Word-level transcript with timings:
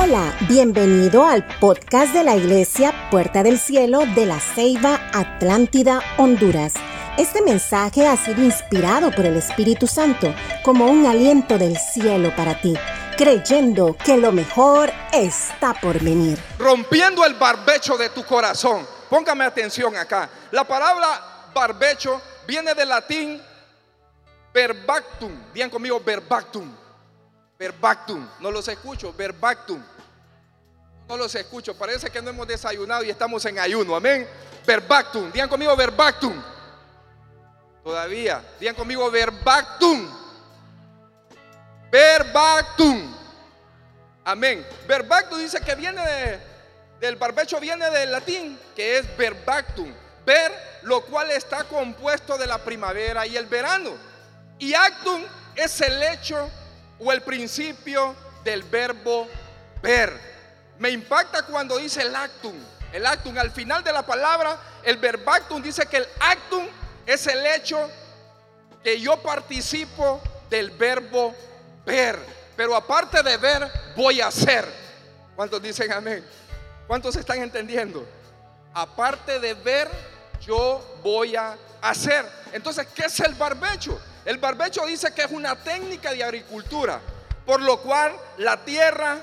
Hola, 0.00 0.32
bienvenido 0.48 1.26
al 1.26 1.44
podcast 1.58 2.12
de 2.12 2.22
la 2.22 2.36
Iglesia 2.36 2.94
Puerta 3.10 3.42
del 3.42 3.58
Cielo 3.58 4.06
de 4.14 4.26
la 4.26 4.38
Ceiba 4.38 5.00
Atlántida, 5.12 6.00
Honduras. 6.18 6.74
Este 7.16 7.42
mensaje 7.42 8.06
ha 8.06 8.16
sido 8.16 8.40
inspirado 8.44 9.10
por 9.10 9.26
el 9.26 9.36
Espíritu 9.36 9.88
Santo 9.88 10.32
como 10.62 10.86
un 10.86 11.04
aliento 11.04 11.58
del 11.58 11.76
cielo 11.76 12.32
para 12.36 12.60
ti, 12.60 12.74
creyendo 13.16 13.96
que 13.96 14.16
lo 14.16 14.30
mejor 14.30 14.92
está 15.12 15.74
por 15.74 16.00
venir. 16.00 16.38
Rompiendo 16.60 17.26
el 17.26 17.34
barbecho 17.34 17.96
de 17.98 18.10
tu 18.10 18.24
corazón. 18.24 18.86
Póngame 19.10 19.42
atención 19.46 19.96
acá. 19.96 20.30
La 20.52 20.62
palabra 20.62 21.50
barbecho 21.52 22.22
viene 22.46 22.72
del 22.72 22.88
latín 22.88 23.42
verbactum. 24.54 25.32
Bien 25.52 25.68
conmigo, 25.68 26.00
verbactum 26.00 26.87
Verbactum. 27.58 28.28
No 28.38 28.50
los 28.52 28.68
escucho. 28.68 29.12
Verbactum. 29.12 29.82
No 31.08 31.16
los 31.16 31.34
escucho. 31.34 31.76
Parece 31.76 32.08
que 32.08 32.22
no 32.22 32.30
hemos 32.30 32.46
desayunado 32.46 33.02
y 33.02 33.10
estamos 33.10 33.44
en 33.46 33.58
ayuno. 33.58 33.96
Amén. 33.96 34.28
Verbactum. 34.64 35.32
Digan 35.32 35.48
conmigo 35.48 35.74
verbactum. 35.74 36.40
Todavía. 37.82 38.44
Digan 38.60 38.76
conmigo 38.76 39.10
verbactum. 39.10 40.08
Verbactum. 41.90 43.16
Amén. 44.24 44.64
Verbactum 44.86 45.38
dice 45.38 45.60
que 45.60 45.74
viene 45.74 46.38
del 47.00 47.16
barbecho, 47.16 47.58
viene 47.58 47.90
del 47.90 48.12
latín, 48.12 48.58
que 48.76 48.98
es 48.98 49.16
verbactum. 49.16 49.92
Ver, 50.24 50.52
lo 50.82 51.00
cual 51.00 51.30
está 51.30 51.64
compuesto 51.64 52.36
de 52.36 52.46
la 52.46 52.58
primavera 52.58 53.26
y 53.26 53.36
el 53.36 53.46
verano. 53.46 53.96
Y 54.58 54.74
actum 54.74 55.24
es 55.56 55.80
el 55.80 56.00
hecho 56.02 56.50
o 56.98 57.12
el 57.12 57.22
principio 57.22 58.14
del 58.44 58.62
verbo 58.64 59.28
ver. 59.82 60.18
Me 60.78 60.90
impacta 60.90 61.42
cuando 61.42 61.78
dice 61.78 62.02
el 62.02 62.14
actum. 62.14 62.54
El 62.92 63.04
actum, 63.04 63.36
al 63.36 63.50
final 63.50 63.84
de 63.84 63.92
la 63.92 64.04
palabra, 64.04 64.56
el 64.82 64.96
verbactum 64.96 65.62
dice 65.62 65.86
que 65.86 65.98
el 65.98 66.06
actum 66.20 66.66
es 67.06 67.26
el 67.26 67.44
hecho 67.46 67.90
que 68.82 69.00
yo 69.00 69.20
participo 69.22 70.20
del 70.48 70.70
verbo 70.70 71.34
ver. 71.84 72.18
Pero 72.56 72.74
aparte 72.74 73.22
de 73.22 73.36
ver, 73.36 73.70
voy 73.96 74.20
a 74.20 74.28
hacer. 74.28 74.66
¿Cuántos 75.36 75.60
dicen 75.62 75.92
amén? 75.92 76.24
¿Cuántos 76.86 77.14
están 77.16 77.42
entendiendo? 77.42 78.06
Aparte 78.72 79.38
de 79.38 79.54
ver, 79.54 79.88
yo 80.40 80.98
voy 81.02 81.36
a 81.36 81.56
hacer. 81.82 82.24
Entonces, 82.52 82.86
¿qué 82.94 83.04
es 83.04 83.20
el 83.20 83.34
barbecho? 83.34 84.00
El 84.28 84.36
barbecho 84.36 84.84
dice 84.84 85.10
que 85.14 85.22
es 85.22 85.30
una 85.30 85.56
técnica 85.56 86.12
de 86.12 86.22
agricultura, 86.22 87.00
por 87.46 87.62
lo 87.62 87.80
cual 87.80 88.14
la 88.36 88.58
tierra 88.58 89.16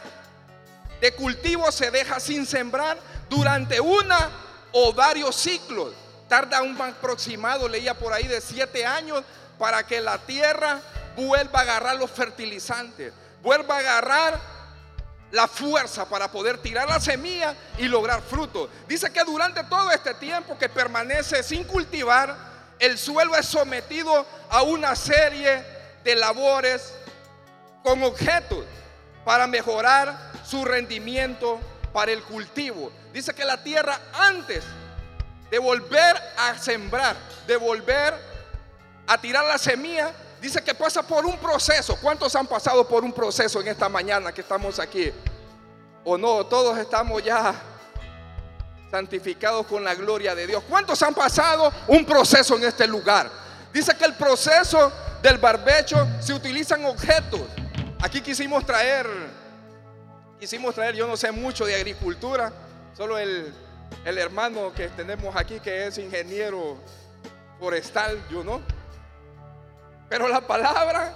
de 0.99 1.13
cultivo 1.13 1.71
se 1.71 1.91
deja 1.91 2.19
sin 2.19 2.43
sembrar 2.47 2.97
durante 3.29 3.79
una 3.79 4.31
o 4.71 4.93
varios 4.93 5.35
ciclos. 5.35 5.93
Tarda 6.27 6.63
un 6.63 6.81
aproximado, 6.81 7.69
leía 7.69 7.93
por 7.93 8.13
ahí, 8.13 8.25
de 8.25 8.41
siete 8.41 8.83
años 8.83 9.23
para 9.59 9.85
que 9.85 10.01
la 10.01 10.17
tierra 10.17 10.81
vuelva 11.15 11.59
a 11.59 11.61
agarrar 11.61 11.97
los 11.97 12.09
fertilizantes, 12.09 13.13
vuelva 13.43 13.75
a 13.75 13.79
agarrar 13.81 14.39
la 15.29 15.47
fuerza 15.47 16.09
para 16.09 16.31
poder 16.31 16.57
tirar 16.57 16.89
la 16.89 16.99
semilla 16.99 17.53
y 17.77 17.83
lograr 17.83 18.23
fruto. 18.23 18.71
Dice 18.87 19.13
que 19.13 19.23
durante 19.23 19.63
todo 19.65 19.91
este 19.91 20.15
tiempo 20.15 20.57
que 20.57 20.67
permanece 20.67 21.43
sin 21.43 21.63
cultivar, 21.63 22.54
el 22.79 22.97
suelo 22.97 23.35
es 23.35 23.45
sometido 23.45 24.25
a 24.49 24.63
una 24.63 24.95
serie 24.95 25.63
de 26.03 26.15
labores 26.15 26.93
con 27.83 28.03
objetos 28.03 28.65
para 29.23 29.47
mejorar 29.47 30.31
su 30.45 30.63
rendimiento 30.65 31.59
para 31.93 32.11
el 32.11 32.21
cultivo. 32.23 32.91
Dice 33.13 33.33
que 33.33 33.45
la 33.45 33.63
tierra 33.63 33.99
antes 34.13 34.63
de 35.49 35.59
volver 35.59 36.15
a 36.37 36.57
sembrar, 36.57 37.15
de 37.47 37.55
volver 37.55 38.13
a 39.07 39.17
tirar 39.17 39.45
la 39.45 39.57
semilla, 39.57 40.11
dice 40.41 40.63
que 40.63 40.75
pasa 40.75 41.01
por 41.03 41.25
un 41.25 41.37
proceso. 41.37 41.97
¿Cuántos 42.01 42.35
han 42.35 42.47
pasado 42.47 42.87
por 42.87 43.03
un 43.03 43.13
proceso 43.13 43.61
en 43.61 43.67
esta 43.67 43.87
mañana 43.87 44.33
que 44.33 44.41
estamos 44.41 44.79
aquí? 44.79 45.11
¿O 46.03 46.17
no? 46.17 46.45
Todos 46.45 46.77
estamos 46.77 47.23
ya 47.23 47.53
santificados 48.89 49.65
con 49.67 49.83
la 49.83 49.95
gloria 49.95 50.35
de 50.35 50.47
Dios. 50.47 50.63
¿Cuántos 50.69 51.01
han 51.03 51.13
pasado 51.13 51.71
un 51.87 52.05
proceso 52.05 52.55
en 52.55 52.63
este 52.63 52.87
lugar? 52.87 53.29
Dice 53.73 53.95
que 53.97 54.05
el 54.05 54.13
proceso 54.13 54.91
del 55.21 55.37
barbecho 55.37 56.07
se 56.19 56.33
utilizan 56.33 56.85
objetos. 56.85 57.41
Aquí 58.01 58.21
quisimos 58.21 58.65
traer, 58.65 59.07
quisimos 60.39 60.75
traer, 60.75 60.95
yo 60.95 61.07
no 61.07 61.17
sé 61.17 61.31
mucho 61.31 61.65
de 61.65 61.75
agricultura, 61.75 62.53
solo 62.95 63.17
el, 63.17 63.53
el 64.05 64.17
hermano 64.17 64.71
que 64.73 64.89
tenemos 64.89 65.35
aquí 65.35 65.59
que 65.59 65.87
es 65.87 65.97
ingeniero 65.97 66.77
forestal, 67.59 68.21
yo 68.29 68.43
no. 68.43 68.61
Pero 70.07 70.27
la 70.27 70.41
palabra 70.41 71.13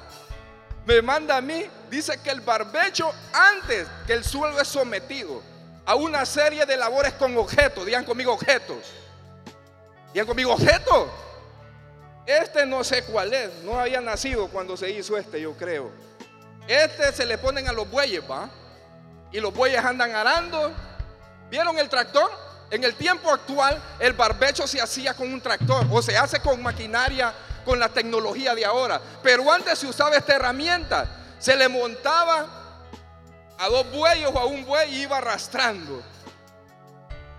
me 0.86 1.02
manda 1.02 1.38
a 1.38 1.42
mí, 1.42 1.66
dice 1.90 2.20
que 2.24 2.32
el 2.32 2.42
barbecho 2.42 3.12
antes 3.32 3.88
que 4.08 4.14
el 4.14 4.24
suelo 4.24 4.60
es 4.60 4.68
sometido 4.68 5.44
a 5.90 5.96
una 5.96 6.24
serie 6.24 6.68
de 6.68 6.78
labores 6.78 7.14
con 7.14 7.36
objetos. 7.36 7.84
Digan 7.84 8.06
conmigo 8.06 8.32
objetos. 8.32 8.78
Digan 10.14 10.28
conmigo 10.28 10.54
objetos. 10.54 11.10
Este 12.28 12.64
no 12.68 12.84
sé 12.84 13.06
cuál 13.06 13.34
es. 13.34 13.52
No 13.64 13.80
había 13.80 14.00
nacido 14.00 14.50
cuando 14.50 14.78
se 14.78 14.92
hizo 14.92 15.18
este, 15.18 15.42
yo 15.42 15.54
creo. 15.54 15.90
Este 16.68 17.12
se 17.12 17.26
le 17.26 17.40
ponen 17.40 17.68
a 17.68 17.74
los 17.74 17.90
bueyes, 17.90 18.22
¿va? 18.30 18.52
Y 19.32 19.40
los 19.40 19.52
bueyes 19.52 19.84
andan 19.84 20.14
arando. 20.14 20.72
¿Vieron 21.50 21.80
el 21.80 21.90
tractor? 21.90 22.30
En 22.70 22.84
el 22.84 22.94
tiempo 22.94 23.32
actual, 23.32 23.82
el 24.00 24.14
barbecho 24.14 24.68
se 24.68 24.80
hacía 24.80 25.16
con 25.16 25.34
un 25.34 25.42
tractor 25.42 25.88
o 25.90 26.04
se 26.04 26.16
hace 26.16 26.40
con 26.40 26.62
maquinaria, 26.62 27.34
con 27.66 27.80
la 27.80 27.90
tecnología 27.90 28.54
de 28.54 28.64
ahora. 28.64 29.02
Pero 29.24 29.52
antes 29.52 29.80
se 29.80 29.88
usaba 29.88 30.18
esta 30.18 30.36
herramienta. 30.36 31.08
Se 31.40 31.56
le 31.56 31.68
montaba 31.68 32.59
a 33.60 33.68
dos 33.68 33.92
bueyes 33.92 34.30
o 34.34 34.40
a 34.40 34.46
un 34.46 34.66
buey 34.66 35.02
iba 35.02 35.18
arrastrando. 35.18 36.02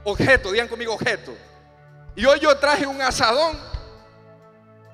Objeto, 0.04 0.52
digan 0.52 0.68
conmigo 0.68 0.92
objeto. 0.92 1.34
Y 2.14 2.26
hoy 2.26 2.38
yo 2.40 2.54
traje 2.58 2.86
un 2.86 3.00
asadón 3.00 3.58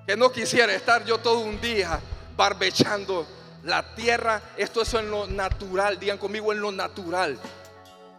que 0.06 0.16
no 0.16 0.30
quisiera 0.30 0.72
estar 0.72 1.04
yo 1.04 1.18
todo 1.18 1.40
un 1.40 1.60
día 1.60 1.98
barbechando 2.36 3.26
la 3.64 3.94
tierra. 3.96 4.40
Esto 4.56 4.82
es 4.82 4.94
en 4.94 5.10
lo 5.10 5.26
natural, 5.26 5.98
digan 5.98 6.16
conmigo 6.16 6.52
en 6.52 6.60
lo 6.60 6.70
natural. 6.70 7.36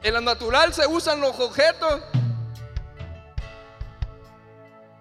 En 0.03 0.13
lo 0.13 0.19
natural 0.19 0.73
se 0.73 0.85
usan 0.85 1.21
los 1.21 1.39
objetos. 1.39 2.01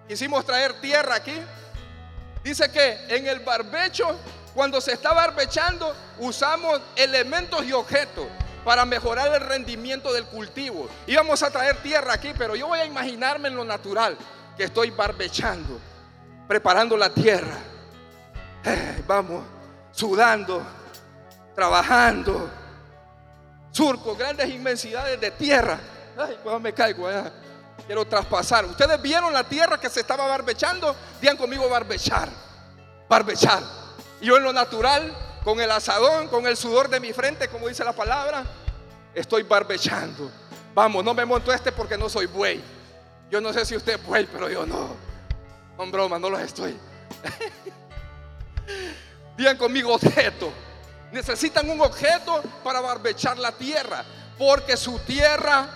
Quisimos 0.07 0.45
traer 0.45 0.79
tierra 0.79 1.15
aquí. 1.15 1.35
Dice 2.41 2.71
que 2.71 3.05
en 3.09 3.27
el 3.27 3.41
barbecho 3.41 4.17
cuando 4.57 4.81
se 4.81 4.93
está 4.93 5.13
barbechando, 5.13 5.95
usamos 6.17 6.81
elementos 6.95 7.63
y 7.63 7.73
objetos 7.73 8.25
para 8.65 8.85
mejorar 8.85 9.31
el 9.35 9.41
rendimiento 9.41 10.11
del 10.11 10.25
cultivo. 10.25 10.89
Íbamos 11.05 11.43
a 11.43 11.51
traer 11.51 11.77
tierra 11.83 12.13
aquí, 12.13 12.33
pero 12.35 12.55
yo 12.55 12.65
voy 12.65 12.79
a 12.79 12.85
imaginarme 12.85 13.49
en 13.49 13.55
lo 13.55 13.63
natural 13.63 14.17
que 14.57 14.63
estoy 14.63 14.89
barbechando, 14.89 15.79
preparando 16.47 16.97
la 16.97 17.11
tierra. 17.11 17.55
Eh, 18.65 19.03
vamos, 19.05 19.43
sudando, 19.91 20.65
trabajando, 21.53 22.49
surco, 23.69 24.15
grandes 24.15 24.49
inmensidades 24.49 25.21
de 25.21 25.29
tierra. 25.29 25.79
Ay, 26.17 26.39
cuando 26.41 26.61
me 26.61 26.73
caigo 26.73 27.07
allá, 27.07 27.31
quiero 27.85 28.05
traspasar. 28.05 28.65
Ustedes 28.65 28.99
vieron 29.03 29.31
la 29.31 29.43
tierra 29.43 29.79
que 29.79 29.87
se 29.91 29.99
estaba 29.99 30.25
barbechando, 30.25 30.95
digan 31.21 31.37
conmigo 31.37 31.69
barbechar, 31.69 32.27
barbechar. 33.07 33.86
Yo 34.21 34.37
en 34.37 34.43
lo 34.43 34.53
natural, 34.53 35.13
con 35.43 35.59
el 35.59 35.71
asadón, 35.71 36.27
con 36.27 36.47
el 36.47 36.57
sudor 36.57 36.89
de 36.89 36.99
mi 36.99 37.13
frente, 37.13 37.47
como 37.47 37.67
dice 37.67 37.83
la 37.83 37.93
palabra, 37.93 38.43
estoy 39.13 39.43
barbechando. 39.43 40.31
Vamos, 40.73 41.03
no 41.03 41.13
me 41.13 41.25
monto 41.25 41.51
este 41.51 41.71
porque 41.71 41.97
no 41.97 42.09
soy 42.09 42.25
buey. 42.25 42.61
Yo 43.29 43.41
no 43.41 43.53
sé 43.53 43.65
si 43.65 43.75
usted 43.75 43.95
es 43.95 44.05
buey, 44.05 44.27
pero 44.31 44.49
yo 44.49 44.65
no. 44.65 44.95
Con 45.75 45.91
broma, 45.91 46.17
no 46.17 46.29
lo 46.29 46.39
estoy. 46.39 46.77
Digan 49.37 49.57
conmigo 49.57 49.93
objeto. 49.93 50.51
Necesitan 51.11 51.69
un 51.69 51.81
objeto 51.81 52.41
para 52.63 52.81
barbechar 52.81 53.37
la 53.37 53.51
tierra, 53.51 54.03
porque 54.37 54.75
su 54.75 54.99
tierra 54.99 55.67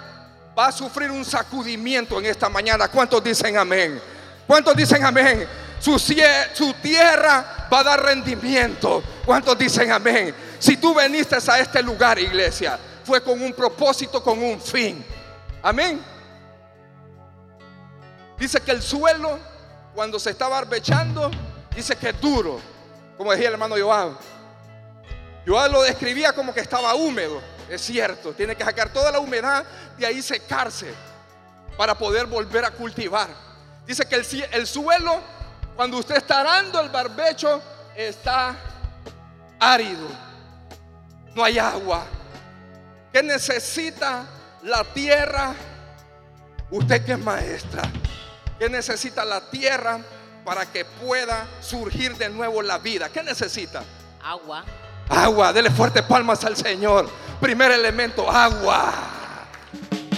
va 0.58 0.68
a 0.68 0.72
sufrir 0.72 1.12
un 1.12 1.24
sacudimiento 1.24 2.20
en 2.20 2.26
esta 2.26 2.50
mañana. 2.50 2.90
¿Cuántos 2.90 3.24
dicen 3.24 3.58
amén? 3.58 4.02
¿Cuántos 4.46 4.76
dicen 4.76 5.06
amén? 5.06 5.48
Su, 5.82 5.98
su 5.98 6.74
tierra 6.82 7.68
va 7.72 7.80
a 7.80 7.84
dar 7.84 8.04
rendimiento. 8.04 9.04
¿Cuántos 9.26 9.58
dicen 9.58 9.92
amén? 9.92 10.34
Si 10.60 10.78
tú 10.78 10.94
viniste 10.98 11.36
a 11.36 11.60
este 11.60 11.82
lugar, 11.82 12.20
iglesia, 12.20 12.78
fue 13.04 13.22
con 13.22 13.42
un 13.42 13.52
propósito, 13.52 14.24
con 14.24 14.42
un 14.42 14.62
fin. 14.62 15.04
Amén. 15.64 16.00
Dice 18.38 18.62
que 18.62 18.72
el 18.72 18.82
suelo, 18.82 19.40
cuando 19.96 20.20
se 20.20 20.30
está 20.30 20.48
barbechando, 20.48 21.32
dice 21.76 21.96
que 21.96 22.10
es 22.10 22.22
duro. 22.22 22.60
Como 23.18 23.32
decía 23.32 23.48
el 23.48 23.54
hermano 23.54 23.76
Joab. 23.80 24.14
Joab 25.48 25.72
lo 25.72 25.82
describía 25.82 26.34
como 26.34 26.54
que 26.54 26.60
estaba 26.60 26.94
húmedo. 26.94 27.42
Es 27.70 27.82
cierto, 27.82 28.34
tiene 28.34 28.56
que 28.56 28.64
sacar 28.64 28.92
toda 28.94 29.12
la 29.12 29.20
humedad 29.20 29.64
de 29.98 30.06
ahí 30.06 30.22
secarse 30.22 30.94
para 31.78 31.98
poder 31.98 32.26
volver 32.28 32.66
a 32.66 32.72
cultivar. 32.72 33.30
Dice 33.86 34.06
que 34.06 34.16
el, 34.16 34.26
el 34.52 34.68
suelo, 34.68 35.22
cuando 35.82 35.98
usted 35.98 36.18
está 36.18 36.42
arando 36.42 36.80
el 36.80 36.90
barbecho, 36.90 37.60
está 37.96 38.56
árido. 39.60 40.10
No 41.34 41.44
hay 41.44 41.58
agua. 41.58 42.06
¿Qué 43.12 43.24
necesita 43.24 44.28
la 44.62 44.84
tierra? 44.84 45.56
Usted 46.70 47.04
que 47.04 47.14
es 47.14 47.18
maestra. 47.18 47.82
¿Qué 48.60 48.70
necesita 48.70 49.26
la 49.26 49.42
tierra 49.50 50.00
para 50.46 50.68
que 50.68 50.86
pueda 50.86 51.48
surgir 51.62 52.16
de 52.16 52.30
nuevo 52.30 52.62
la 52.62 52.78
vida? 52.78 53.10
¿Qué 53.10 53.24
necesita? 53.24 53.82
Agua. 54.24 54.64
Agua. 55.10 55.52
Dele 55.52 55.72
fuerte 55.72 56.04
palmas 56.04 56.46
al 56.46 56.56
Señor. 56.56 57.10
Primer 57.40 57.72
elemento, 57.72 58.30
agua. 58.30 58.94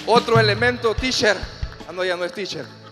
Otro 0.07 0.41
elemento, 0.41 0.93
teacher. 0.93 1.37
Ah, 1.87 1.93
no, 1.93 2.03
ya 2.03 2.17
no 2.17 2.25
es 2.25 2.33
teacher. 2.33 2.82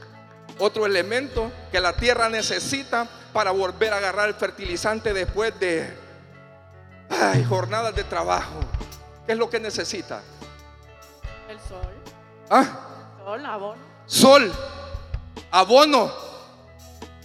Otro 0.64 0.86
elemento 0.86 1.52
que 1.72 1.80
la 1.80 1.94
tierra 1.94 2.30
necesita 2.30 3.08
para 3.34 3.50
volver 3.50 3.94
a 3.94 3.98
agarrar 3.98 4.28
el 4.28 4.36
fertilizante 4.36 5.12
después 5.12 5.60
de 5.60 5.92
ay, 7.10 7.44
jornadas 7.46 7.96
de 7.96 8.04
trabajo. 8.04 8.60
¿Qué 9.26 9.32
es 9.32 9.40
lo 9.40 9.50
que 9.50 9.60
necesita? 9.60 10.22
El 11.50 11.60
sol. 11.62 11.92
¿Ah? 12.48 12.66
Sol, 13.26 13.44
abono. 13.44 13.82
Sol, 14.06 14.54
abono. 15.50 16.12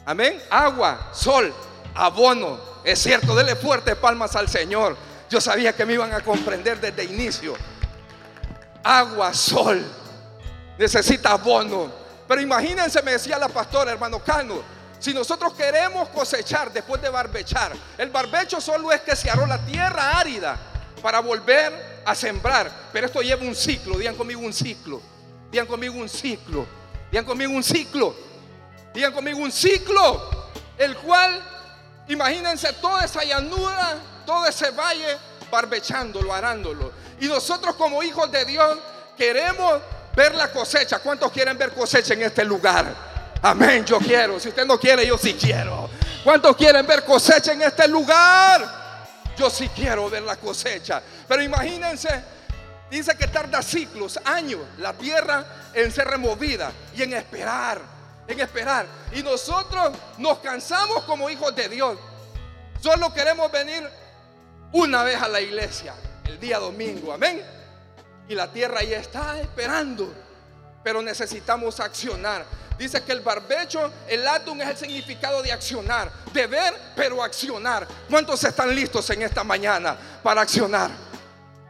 Amén. 0.07 0.41
Agua, 0.49 1.11
sol, 1.13 1.53
abono. 1.95 2.59
Es 2.85 3.03
cierto, 3.03 3.37
dele 3.37 3.55
fuerte 3.55 3.97
palmas 3.97 4.35
al 4.35 4.49
Señor. 4.49 4.97
Yo 5.29 5.43
sabía 5.43 5.77
que 5.77 5.85
me 5.85 5.93
iban 5.93 6.15
a 6.15 6.23
comprender 6.23 6.81
desde 6.81 7.05
inicio. 7.05 7.53
Agua, 8.83 9.35
sol. 9.35 9.85
Necesita 10.79 11.33
abono. 11.33 12.06
Pero 12.27 12.41
imagínense, 12.41 13.03
me 13.03 13.13
decía 13.13 13.39
la 13.39 13.49
pastora, 13.49 13.93
hermano 13.93 14.23
Cano, 14.23 14.63
si 14.99 15.13
nosotros 15.13 15.55
queremos 15.55 16.09
cosechar 16.09 16.73
después 16.73 17.01
de 17.01 17.09
barbechar, 17.09 17.73
el 17.99 18.11
barbecho 18.11 18.61
solo 18.61 18.91
es 18.93 19.03
que 19.03 19.15
se 19.15 19.31
aró 19.31 19.47
la 19.47 19.59
tierra 19.65 20.19
árida 20.19 20.57
para 21.03 21.21
volver 21.21 22.03
a 22.05 22.15
sembrar. 22.15 22.71
Pero 22.93 23.07
esto 23.07 23.21
lleva 23.21 23.43
un 23.43 23.55
ciclo, 23.55 23.99
digan 23.99 24.15
conmigo 24.15 24.41
un 24.41 24.53
ciclo. 24.53 25.01
Digan 25.51 25.67
conmigo 25.67 25.95
un 25.95 26.09
ciclo. 26.09 26.67
Digan 27.11 27.25
conmigo 27.25 27.53
un 27.53 27.63
ciclo. 27.63 28.17
Digan 28.93 29.13
conmigo 29.13 29.39
un 29.39 29.53
ciclo. 29.53 30.51
El 30.79 30.97
cual, 30.97 31.43
imagínense 32.09 32.73
toda 32.75 33.05
esa 33.05 33.23
llanura, 33.23 33.97
todo 34.25 34.47
ese 34.47 34.71
valle, 34.71 35.17
barbechándolo, 35.51 36.33
arándolo. 36.33 36.93
Y 37.21 37.27
nosotros 37.27 37.77
como 37.77 38.03
hijos 38.03 38.31
de 38.33 38.45
Dios 38.45 38.79
queremos 39.17 39.81
ver 40.17 40.35
la 40.35 40.51
cosecha. 40.51 40.99
¿Cuántos 40.99 41.31
quieren 41.31 41.59
ver 41.59 41.73
cosecha 41.73 42.15
en 42.15 42.23
este 42.23 42.45
lugar? 42.45 42.87
Amén, 43.43 43.85
yo 43.85 43.99
quiero. 43.99 44.41
Si 44.41 44.49
usted 44.49 44.67
no 44.67 44.81
quiere, 44.81 45.07
yo 45.07 45.19
sí 45.19 45.35
quiero. 45.35 45.91
¿Cuántos 46.25 46.57
quieren 46.57 46.87
ver 46.87 47.05
cosecha 47.05 47.53
en 47.53 47.63
este 47.63 47.87
lugar? 47.87 49.07
Yo 49.37 49.51
sí 49.51 49.69
quiero 49.69 50.09
ver 50.09 50.23
la 50.23 50.37
cosecha. 50.37 51.03
Pero 51.29 51.43
imagínense, 51.43 52.09
dice 52.91 53.15
que 53.17 53.27
tarda 53.27 53.63
ciclos, 53.63 54.19
años, 54.25 54.61
la 54.79 54.95
tierra 54.95 55.45
en 55.75 55.93
ser 55.93 56.09
removida 56.09 56.73
y 56.97 57.03
en 57.03 57.13
esperar, 57.13 57.81
en 58.27 58.41
esperar. 58.41 58.87
Y 59.13 59.23
nosotros 59.23 59.93
nos 60.17 60.39
cansamos 60.39 61.05
como 61.05 61.29
hijos 61.29 61.55
de 61.55 61.69
Dios. 61.69 61.99
Solo 62.81 63.13
queremos 63.13 63.53
venir 63.53 63.87
una 64.73 65.03
vez 65.03 65.21
a 65.21 65.29
la 65.29 65.41
iglesia, 65.41 65.95
el 66.25 66.41
día 66.41 66.59
domingo, 66.59 67.13
amén. 67.13 67.43
Y 68.29 68.35
la 68.35 68.51
tierra 68.51 68.83
ya 68.83 68.99
está 68.99 69.41
esperando, 69.41 70.13
pero 70.83 71.01
necesitamos 71.03 71.79
accionar. 71.81 72.45
Dice 72.79 73.03
que 73.03 73.13
el 73.13 73.21
barbecho, 73.21 73.91
el 74.07 74.27
atum 74.27 74.61
es 74.61 74.69
el 74.69 74.77
significado 74.77 75.43
de 75.43 75.51
accionar, 75.51 76.11
de 76.33 76.47
ver, 76.47 76.75
pero 76.95 77.23
accionar. 77.23 77.87
¿Cuántos 78.11 78.45
están 78.45 78.75
listos 78.75 79.09
en 79.11 79.23
esta 79.23 79.43
mañana 79.43 79.97
para 80.23 80.43
accionar? 80.43 80.91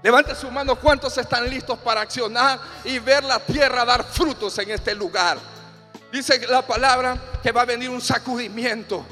Levante 0.02 0.34
su 0.34 0.50
mano, 0.50 0.76
¿cuántos 0.76 1.16
están 1.18 1.48
listos 1.48 1.78
para 1.78 2.00
accionar 2.00 2.58
y 2.84 2.98
ver 2.98 3.24
la 3.24 3.38
tierra 3.38 3.84
dar 3.84 4.04
frutos 4.04 4.58
en 4.58 4.70
este 4.70 4.94
lugar? 4.94 5.38
Dice 6.12 6.46
la 6.46 6.62
palabra 6.62 7.16
que 7.42 7.52
va 7.52 7.62
a 7.62 7.64
venir 7.64 7.90
un 7.90 8.00
sacudimiento. 8.00 9.04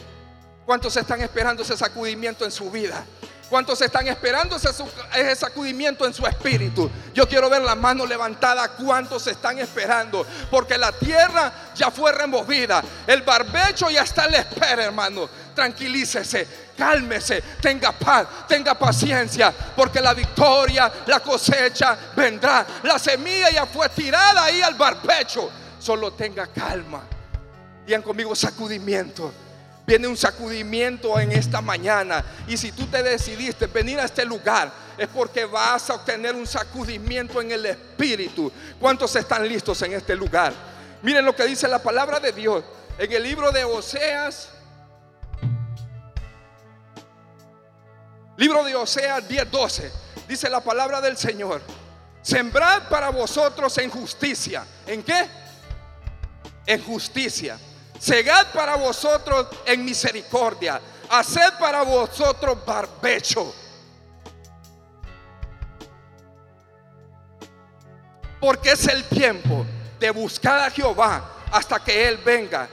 ¿Cuántos 0.64 0.96
están 0.96 1.20
esperando 1.20 1.62
ese 1.62 1.76
sacudimiento 1.76 2.44
en 2.44 2.50
su 2.50 2.70
vida? 2.70 3.04
¿Cuántos 3.48 3.80
están 3.82 4.06
esperando 4.08 4.56
ese, 4.56 5.36
sacudimiento 5.36 6.06
en 6.06 6.14
su 6.14 6.26
espíritu? 6.26 6.90
Yo 7.12 7.28
quiero 7.28 7.50
ver 7.50 7.62
la 7.62 7.74
mano 7.74 8.06
levantada. 8.06 8.68
¿Cuántos 8.68 9.26
están 9.26 9.58
esperando? 9.58 10.26
Porque 10.50 10.78
la 10.78 10.90
tierra 10.92 11.52
ya 11.74 11.90
fue 11.90 12.12
removida. 12.12 12.82
El 13.06 13.22
barbecho 13.22 13.90
ya 13.90 14.02
está 14.02 14.24
en 14.24 14.32
la 14.32 14.38
espera, 14.38 14.84
hermano. 14.84 15.28
Tranquilícese, 15.54 16.48
cálmese, 16.76 17.42
tenga 17.60 17.92
paz, 17.92 18.26
tenga 18.48 18.74
paciencia. 18.74 19.52
Porque 19.76 20.00
la 20.00 20.14
victoria, 20.14 20.90
la 21.06 21.20
cosecha 21.20 21.96
vendrá. 22.16 22.66
La 22.82 22.98
semilla 22.98 23.50
ya 23.50 23.66
fue 23.66 23.88
tirada 23.90 24.44
ahí 24.44 24.62
al 24.62 24.74
barbecho. 24.74 25.50
Solo 25.78 26.12
tenga 26.14 26.46
calma. 26.46 27.02
Digan 27.86 28.02
conmigo 28.02 28.34
sacudimiento. 28.34 29.43
Viene 29.86 30.08
un 30.08 30.16
sacudimiento 30.16 31.18
en 31.20 31.32
esta 31.32 31.60
mañana. 31.60 32.24
Y 32.46 32.56
si 32.56 32.72
tú 32.72 32.86
te 32.86 33.02
decidiste 33.02 33.66
venir 33.66 34.00
a 34.00 34.04
este 34.04 34.24
lugar, 34.24 34.72
es 34.96 35.08
porque 35.08 35.44
vas 35.44 35.90
a 35.90 35.94
obtener 35.94 36.34
un 36.34 36.46
sacudimiento 36.46 37.40
en 37.40 37.50
el 37.50 37.66
Espíritu. 37.66 38.50
¿Cuántos 38.80 39.14
están 39.16 39.46
listos 39.46 39.82
en 39.82 39.92
este 39.92 40.16
lugar? 40.16 40.54
Miren 41.02 41.24
lo 41.24 41.36
que 41.36 41.44
dice 41.44 41.68
la 41.68 41.82
palabra 41.82 42.18
de 42.18 42.32
Dios 42.32 42.64
en 42.98 43.12
el 43.12 43.22
libro 43.22 43.52
de 43.52 43.64
Oseas. 43.64 44.48
Libro 48.38 48.64
de 48.64 48.74
Oseas 48.74 49.28
10:12. 49.28 49.90
Dice 50.26 50.48
la 50.48 50.60
palabra 50.60 51.02
del 51.02 51.18
Señor. 51.18 51.60
Sembrad 52.22 52.88
para 52.88 53.10
vosotros 53.10 53.76
en 53.76 53.90
justicia. 53.90 54.64
¿En 54.86 55.02
qué? 55.02 55.28
En 56.64 56.82
justicia 56.82 57.58
Segad 58.04 58.48
para 58.52 58.76
vosotros 58.76 59.46
en 59.64 59.82
misericordia. 59.82 60.78
Haced 61.08 61.54
para 61.58 61.80
vosotros 61.80 62.58
barbecho. 62.62 63.54
Porque 68.38 68.72
es 68.72 68.86
el 68.88 69.04
tiempo 69.04 69.64
de 69.98 70.10
buscar 70.10 70.60
a 70.60 70.70
Jehová 70.70 71.46
hasta 71.50 71.82
que 71.82 72.06
Él 72.06 72.18
venga 72.18 72.68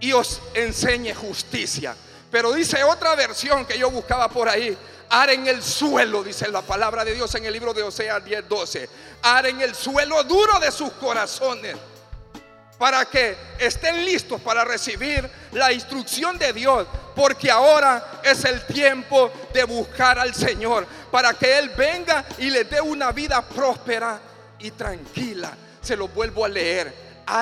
y 0.00 0.12
os 0.12 0.42
enseñe 0.52 1.14
justicia. 1.14 1.96
Pero 2.30 2.52
dice 2.52 2.84
otra 2.84 3.14
versión 3.14 3.64
que 3.64 3.78
yo 3.78 3.90
buscaba 3.90 4.28
por 4.28 4.50
ahí. 4.50 4.76
en 5.30 5.46
el 5.46 5.62
suelo, 5.62 6.22
dice 6.22 6.46
la 6.48 6.60
palabra 6.60 7.06
de 7.06 7.14
Dios 7.14 7.34
en 7.36 7.46
el 7.46 7.52
libro 7.54 7.72
de 7.72 7.82
Oseas 7.82 8.22
10:12. 8.22 8.86
en 9.48 9.62
el 9.62 9.74
suelo 9.74 10.22
duro 10.24 10.60
de 10.60 10.70
sus 10.70 10.92
corazones 10.92 11.78
para 12.82 13.04
que 13.04 13.36
estén 13.60 14.04
listos 14.04 14.40
para 14.40 14.64
recibir 14.64 15.30
la 15.52 15.72
instrucción 15.72 16.36
de 16.36 16.52
Dios, 16.52 16.84
porque 17.14 17.48
ahora 17.48 18.20
es 18.24 18.44
el 18.44 18.66
tiempo 18.66 19.30
de 19.54 19.62
buscar 19.62 20.18
al 20.18 20.34
Señor, 20.34 20.84
para 21.08 21.32
que 21.32 21.58
Él 21.58 21.70
venga 21.76 22.24
y 22.38 22.50
le 22.50 22.64
dé 22.64 22.80
una 22.80 23.12
vida 23.12 23.40
próspera 23.40 24.18
y 24.58 24.72
tranquila. 24.72 25.56
Se 25.80 25.96
lo 25.96 26.08
vuelvo 26.08 26.44
a 26.44 26.48
leer. 26.48 26.92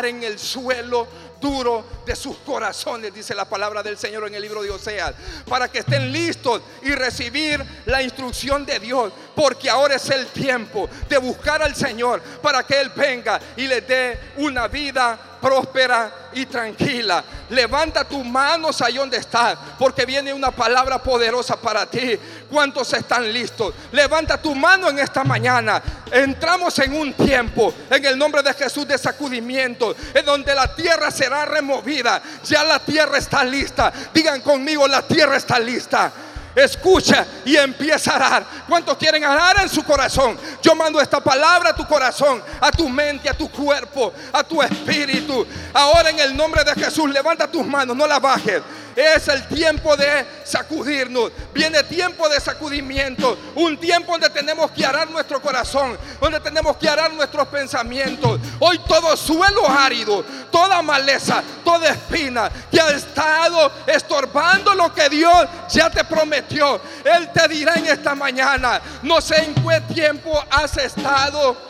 en 0.04 0.22
el 0.24 0.38
suelo 0.38 1.08
duro 1.40 1.84
de 2.04 2.14
sus 2.14 2.36
corazones, 2.38 3.14
dice 3.14 3.34
la 3.34 3.44
palabra 3.44 3.82
del 3.82 3.96
Señor 3.96 4.26
en 4.26 4.34
el 4.34 4.42
libro 4.42 4.62
de 4.62 4.70
Oseas, 4.70 5.14
para 5.48 5.68
que 5.68 5.80
estén 5.80 6.12
listos 6.12 6.60
y 6.82 6.92
recibir 6.94 7.64
la 7.86 8.02
instrucción 8.02 8.66
de 8.66 8.78
Dios, 8.78 9.12
porque 9.34 9.70
ahora 9.70 9.96
es 9.96 10.10
el 10.10 10.26
tiempo 10.26 10.88
de 11.08 11.18
buscar 11.18 11.62
al 11.62 11.74
Señor 11.74 12.20
para 12.42 12.62
que 12.64 12.80
Él 12.80 12.90
venga 12.94 13.40
y 13.56 13.66
le 13.66 13.80
dé 13.80 14.18
una 14.36 14.68
vida 14.68 15.18
próspera 15.40 16.28
y 16.32 16.46
tranquila. 16.46 17.24
Levanta 17.48 18.04
tus 18.04 18.24
manos 18.24 18.80
ahí 18.82 18.94
donde 18.94 19.16
estás, 19.16 19.56
porque 19.78 20.04
viene 20.04 20.32
una 20.32 20.50
palabra 20.50 21.02
poderosa 21.02 21.56
para 21.60 21.86
ti. 21.86 22.18
¿Cuántos 22.50 22.92
están 22.92 23.32
listos? 23.32 23.74
Levanta 23.92 24.40
tu 24.40 24.54
mano 24.54 24.88
en 24.90 24.98
esta 24.98 25.24
mañana. 25.24 25.82
Entramos 26.12 26.78
en 26.80 26.94
un 26.94 27.12
tiempo, 27.14 27.72
en 27.88 28.04
el 28.04 28.18
nombre 28.18 28.42
de 28.42 28.52
Jesús, 28.54 28.86
de 28.86 28.98
sacudimiento, 28.98 29.96
en 30.14 30.24
donde 30.24 30.54
la 30.54 30.74
tierra 30.74 31.10
será 31.10 31.29
removida. 31.44 32.22
Ya 32.44 32.64
la 32.64 32.78
tierra 32.78 33.18
está 33.18 33.44
lista. 33.44 33.92
Digan 34.12 34.40
conmigo, 34.40 34.86
la 34.86 35.02
tierra 35.02 35.36
está 35.36 35.58
lista 35.58 36.12
escucha 36.54 37.26
y 37.44 37.56
empieza 37.56 38.12
a 38.12 38.16
arar. 38.16 38.46
¿Cuántos 38.68 38.96
quieren 38.96 39.24
arar 39.24 39.60
en 39.60 39.68
su 39.68 39.82
corazón? 39.82 40.38
Yo 40.62 40.74
mando 40.74 41.00
esta 41.00 41.20
palabra 41.20 41.70
a 41.70 41.74
tu 41.74 41.86
corazón, 41.86 42.42
a 42.60 42.70
tu 42.70 42.88
mente, 42.88 43.28
a 43.28 43.34
tu 43.34 43.50
cuerpo, 43.50 44.12
a 44.32 44.42
tu 44.42 44.62
espíritu. 44.62 45.46
Ahora 45.72 46.10
en 46.10 46.18
el 46.18 46.36
nombre 46.36 46.64
de 46.64 46.74
Jesús, 46.74 47.08
levanta 47.10 47.50
tus 47.50 47.66
manos, 47.66 47.96
no 47.96 48.06
las 48.06 48.20
bajes. 48.20 48.62
Es 48.96 49.28
el 49.28 49.46
tiempo 49.48 49.96
de 49.96 50.26
sacudirnos. 50.44 51.32
Viene 51.54 51.82
tiempo 51.84 52.28
de 52.28 52.40
sacudimiento. 52.40 53.38
Un 53.54 53.78
tiempo 53.78 54.12
donde 54.12 54.30
tenemos 54.30 54.70
que 54.70 54.84
arar 54.84 55.10
nuestro 55.10 55.40
corazón. 55.40 55.98
Donde 56.20 56.40
tenemos 56.40 56.76
que 56.76 56.88
arar 56.88 57.12
nuestros 57.12 57.46
pensamientos. 57.48 58.40
Hoy 58.58 58.78
todo 58.86 59.16
suelo 59.16 59.68
árido, 59.68 60.24
toda 60.50 60.82
maleza, 60.82 61.42
toda 61.64 61.90
espina 61.90 62.50
que 62.70 62.80
ha 62.80 62.90
estado 62.90 63.72
estorbando 63.86 64.74
lo 64.74 64.92
que 64.94 65.08
Dios 65.08 65.46
ya 65.68 65.90
te 65.90 66.04
prometió. 66.04 66.80
Él 67.04 67.30
te 67.32 67.48
dirá 67.48 67.74
en 67.74 67.86
esta 67.86 68.14
mañana, 68.14 68.80
no 69.02 69.20
sé 69.20 69.44
en 69.44 69.54
qué 69.54 69.80
tiempo 69.94 70.42
has 70.50 70.76
estado 70.76 71.69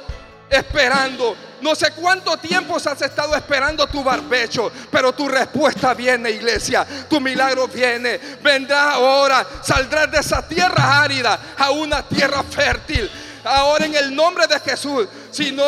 esperando. 0.51 1.37
No 1.61 1.75
sé 1.75 1.93
cuánto 1.93 2.37
tiempo 2.39 2.77
has 2.77 3.03
estado 3.03 3.35
esperando 3.37 3.87
tu 3.87 4.03
barbecho, 4.03 4.73
pero 4.91 5.13
tu 5.13 5.29
respuesta 5.29 5.95
viene, 5.95 6.31
iglesia. 6.31 6.87
Tu 7.09 7.21
milagro 7.21 7.69
viene. 7.69 8.19
Vendrá 8.43 8.93
ahora. 8.93 9.47
Saldrás 9.63 10.11
de 10.11 10.19
esa 10.19 10.47
tierra 10.47 11.03
árida 11.03 11.39
a 11.57 11.71
una 11.71 12.03
tierra 12.03 12.43
fértil 12.43 13.11
ahora 13.45 13.87
en 13.87 13.95
el 13.95 14.15
nombre 14.15 14.47
de 14.47 14.59
Jesús, 14.61 15.07
sino 15.31 15.65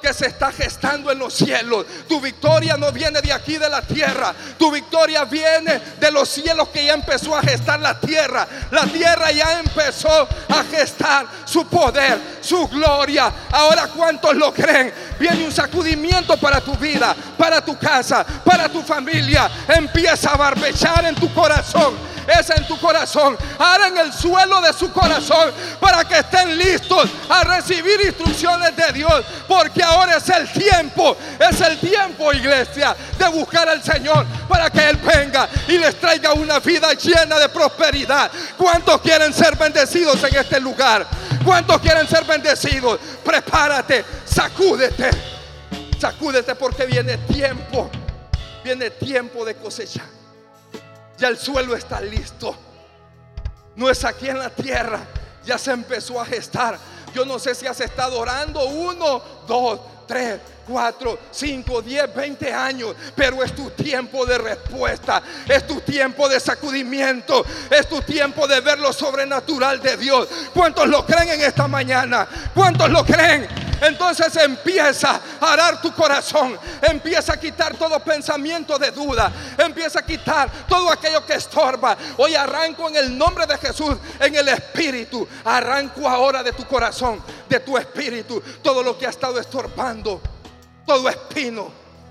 que 0.00 0.12
se 0.12 0.26
está 0.26 0.52
gestando 0.52 1.10
en 1.10 1.18
los 1.18 1.34
cielos. 1.34 1.86
Tu 2.08 2.20
victoria 2.20 2.76
no 2.76 2.92
viene 2.92 3.20
de 3.20 3.32
aquí 3.32 3.56
de 3.58 3.68
la 3.68 3.82
tierra, 3.82 4.34
tu 4.58 4.70
victoria 4.70 5.24
viene 5.24 5.80
de 5.98 6.10
los 6.10 6.28
cielos 6.28 6.68
que 6.68 6.84
ya 6.84 6.94
empezó 6.94 7.36
a 7.36 7.42
gestar 7.42 7.80
la 7.80 7.98
tierra. 7.98 8.46
La 8.70 8.84
tierra 8.86 9.30
ya 9.32 9.60
empezó 9.60 10.28
a 10.48 10.64
gestar 10.70 11.26
su 11.44 11.66
poder, 11.66 12.18
su 12.40 12.66
gloria. 12.68 13.32
Ahora, 13.52 13.88
¿cuántos 13.88 14.34
lo 14.36 14.52
creen? 14.52 14.92
Viene 15.18 15.44
un 15.44 15.52
sacudimiento 15.52 16.36
para 16.36 16.60
tu 16.60 16.74
vida, 16.74 17.14
para 17.38 17.64
tu 17.64 17.78
casa, 17.78 18.24
para 18.44 18.68
tu 18.68 18.82
familia. 18.82 19.50
Empieza 19.68 20.30
a 20.30 20.36
barbechar 20.36 21.04
en 21.04 21.14
tu 21.14 21.32
corazón 21.32 22.14
es 22.28 22.50
en 22.50 22.66
tu 22.66 22.78
corazón. 22.78 23.36
Ahora 23.58 23.88
en 23.88 23.98
el 23.98 24.12
suelo 24.12 24.60
de 24.60 24.72
su 24.72 24.90
corazón 24.92 25.52
para 25.80 26.04
que 26.04 26.18
estén 26.18 26.56
listos 26.56 27.10
a 27.28 27.44
recibir 27.44 28.00
instrucciones 28.04 28.74
de 28.76 28.92
Dios. 28.92 29.03
Porque 29.46 29.82
ahora 29.82 30.16
es 30.16 30.28
el 30.28 30.50
tiempo, 30.52 31.16
es 31.38 31.60
el 31.60 31.78
tiempo, 31.78 32.32
iglesia, 32.32 32.96
de 33.18 33.28
buscar 33.28 33.68
al 33.68 33.82
Señor 33.82 34.26
para 34.48 34.70
que 34.70 34.88
Él 34.88 34.96
venga 34.96 35.48
y 35.68 35.78
les 35.78 35.98
traiga 36.00 36.32
una 36.32 36.58
vida 36.58 36.92
llena 36.94 37.38
de 37.38 37.48
prosperidad. 37.48 38.30
¿Cuántos 38.56 39.00
quieren 39.00 39.32
ser 39.32 39.56
bendecidos 39.56 40.22
en 40.24 40.36
este 40.36 40.60
lugar? 40.60 41.06
¿Cuántos 41.44 41.80
quieren 41.80 42.08
ser 42.08 42.24
bendecidos? 42.24 42.98
Prepárate, 43.24 44.04
sacúdete, 44.24 45.10
sacúdete 45.98 46.54
porque 46.54 46.86
viene 46.86 47.18
tiempo, 47.18 47.90
viene 48.62 48.90
tiempo 48.90 49.44
de 49.44 49.54
cosechar. 49.56 50.06
Ya 51.18 51.28
el 51.28 51.38
suelo 51.38 51.76
está 51.76 52.00
listo. 52.00 52.56
No 53.76 53.90
es 53.90 54.04
aquí 54.04 54.28
en 54.28 54.38
la 54.38 54.50
tierra. 54.50 55.00
Ya 55.44 55.58
se 55.58 55.70
empezó 55.70 56.20
a 56.20 56.24
gestar. 56.24 56.78
Yo 57.14 57.24
no 57.24 57.38
sé 57.38 57.54
si 57.54 57.66
has 57.66 57.80
estado 57.80 58.18
orando 58.18 58.64
uno, 58.64 59.22
dos, 59.46 59.80
tres, 60.06 60.40
cuatro, 60.66 61.18
cinco, 61.30 61.82
diez, 61.82 62.12
veinte 62.14 62.52
años, 62.52 62.94
pero 63.14 63.42
es 63.42 63.54
tu 63.54 63.70
tiempo 63.70 64.26
de 64.26 64.38
respuesta, 64.38 65.22
es 65.48 65.66
tu 65.66 65.80
tiempo 65.80 66.28
de 66.28 66.40
sacudimiento, 66.40 67.44
es 67.70 67.88
tu 67.88 68.00
tiempo 68.02 68.46
de 68.46 68.60
ver 68.60 68.78
lo 68.78 68.92
sobrenatural 68.92 69.80
de 69.80 69.96
Dios. 69.96 70.28
¿Cuántos 70.52 70.88
lo 70.88 71.04
creen 71.06 71.30
en 71.30 71.42
esta 71.42 71.68
mañana? 71.68 72.26
¿Cuántos 72.54 72.90
lo 72.90 73.04
creen? 73.04 73.48
Entonces 73.80 74.34
empieza 74.36 75.20
a 75.40 75.52
arar 75.52 75.82
tu 75.82 75.92
corazón, 75.92 76.58
empieza 76.80 77.34
a 77.34 77.36
quitar 77.40 77.76
todo 77.76 78.00
pensamiento 78.00 78.78
de 78.78 78.90
duda, 78.90 79.30
empieza 79.58 79.98
a 79.98 80.06
quitar 80.06 80.48
todo 80.66 80.90
aquello 80.90 81.26
que 81.26 81.34
estorba. 81.34 81.96
Hoy 82.16 82.34
arranco 82.34 82.88
en 82.88 82.96
el 82.96 83.18
nombre 83.18 83.46
de 83.46 83.58
Jesús, 83.58 83.96
en 84.20 84.34
el 84.36 84.48
Espíritu, 84.48 85.26
arranco 85.44 86.08
ahora 86.08 86.42
de 86.42 86.52
tu 86.52 86.64
corazón, 86.66 87.22
de 87.48 87.60
tu 87.60 87.76
espíritu, 87.76 88.42
todo 88.62 88.82
lo 88.82 88.96
que 88.96 89.06
ha 89.06 89.10
estado 89.10 89.38
estorbando, 89.38 90.20
todo 90.86 91.08
espino, 91.08 91.70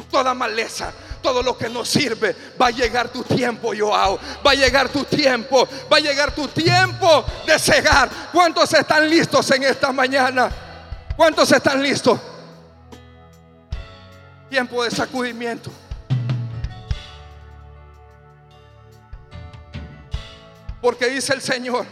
toda 0.09 0.33
maleza, 0.33 0.91
todo 1.21 1.41
lo 1.41 1.57
que 1.57 1.69
no 1.69 1.85
sirve. 1.85 2.35
Va 2.61 2.67
a 2.67 2.71
llegar 2.71 3.09
tu 3.09 3.23
tiempo, 3.23 3.73
Joao. 3.77 4.19
Va 4.45 4.51
a 4.51 4.55
llegar 4.55 4.89
tu 4.89 5.03
tiempo. 5.05 5.67
Va 5.91 5.97
a 5.97 5.99
llegar 5.99 6.33
tu 6.33 6.47
tiempo 6.47 7.25
de 7.47 7.57
cegar. 7.57 8.09
¿Cuántos 8.31 8.73
están 8.73 9.09
listos 9.09 9.49
en 9.51 9.63
esta 9.63 9.91
mañana? 9.91 10.51
¿Cuántos 11.15 11.51
están 11.51 11.81
listos? 11.81 12.19
Tiempo 14.49 14.83
de 14.83 14.91
sacudimiento. 14.91 15.71
Porque 20.81 21.09
dice 21.09 21.33
el 21.33 21.41
Señor, 21.41 21.85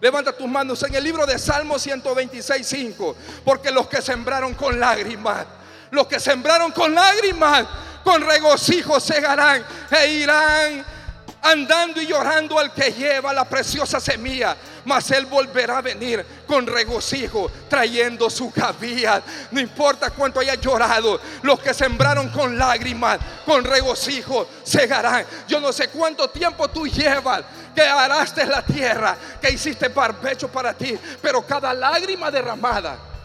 levanta 0.00 0.32
tus 0.32 0.46
manos 0.46 0.80
en 0.84 0.94
el 0.94 1.02
libro 1.02 1.26
de 1.26 1.36
Salmo 1.36 1.80
126, 1.80 2.64
5. 2.64 3.16
Porque 3.44 3.72
los 3.72 3.88
que 3.88 4.00
sembraron 4.00 4.54
con 4.54 4.78
lágrimas, 4.78 5.44
los 5.90 6.06
que 6.06 6.20
sembraron 6.20 6.72
con 6.72 6.94
lágrimas, 6.94 7.64
con 8.04 8.22
regocijo 8.22 9.00
segarán 9.00 9.64
e 9.90 10.08
irán 10.08 10.96
andando 11.42 12.00
y 12.00 12.06
llorando 12.06 12.58
al 12.58 12.72
que 12.72 12.92
lleva 12.92 13.32
la 13.32 13.44
preciosa 13.44 14.00
semilla, 14.00 14.56
mas 14.84 15.10
él 15.10 15.26
volverá 15.26 15.78
a 15.78 15.82
venir 15.82 16.24
con 16.46 16.66
regocijo, 16.66 17.50
trayendo 17.68 18.28
su 18.28 18.50
cabía. 18.50 19.22
No 19.50 19.60
importa 19.60 20.10
cuánto 20.10 20.40
haya 20.40 20.54
llorado, 20.54 21.20
los 21.42 21.60
que 21.60 21.72
sembraron 21.72 22.30
con 22.30 22.58
lágrimas, 22.58 23.18
con 23.44 23.64
regocijo, 23.64 24.48
segarán. 24.64 25.24
Yo 25.46 25.60
no 25.60 25.72
sé 25.72 25.88
cuánto 25.88 26.28
tiempo 26.30 26.68
tú 26.68 26.86
llevas 26.86 27.42
que 27.74 27.82
araste 27.82 28.44
la 28.46 28.62
tierra, 28.62 29.16
que 29.40 29.50
hiciste 29.50 29.88
barbecho 29.88 30.48
para 30.48 30.74
ti, 30.74 30.98
pero 31.20 31.46
cada 31.46 31.72
lágrima 31.74 32.30
derramada 32.30 33.15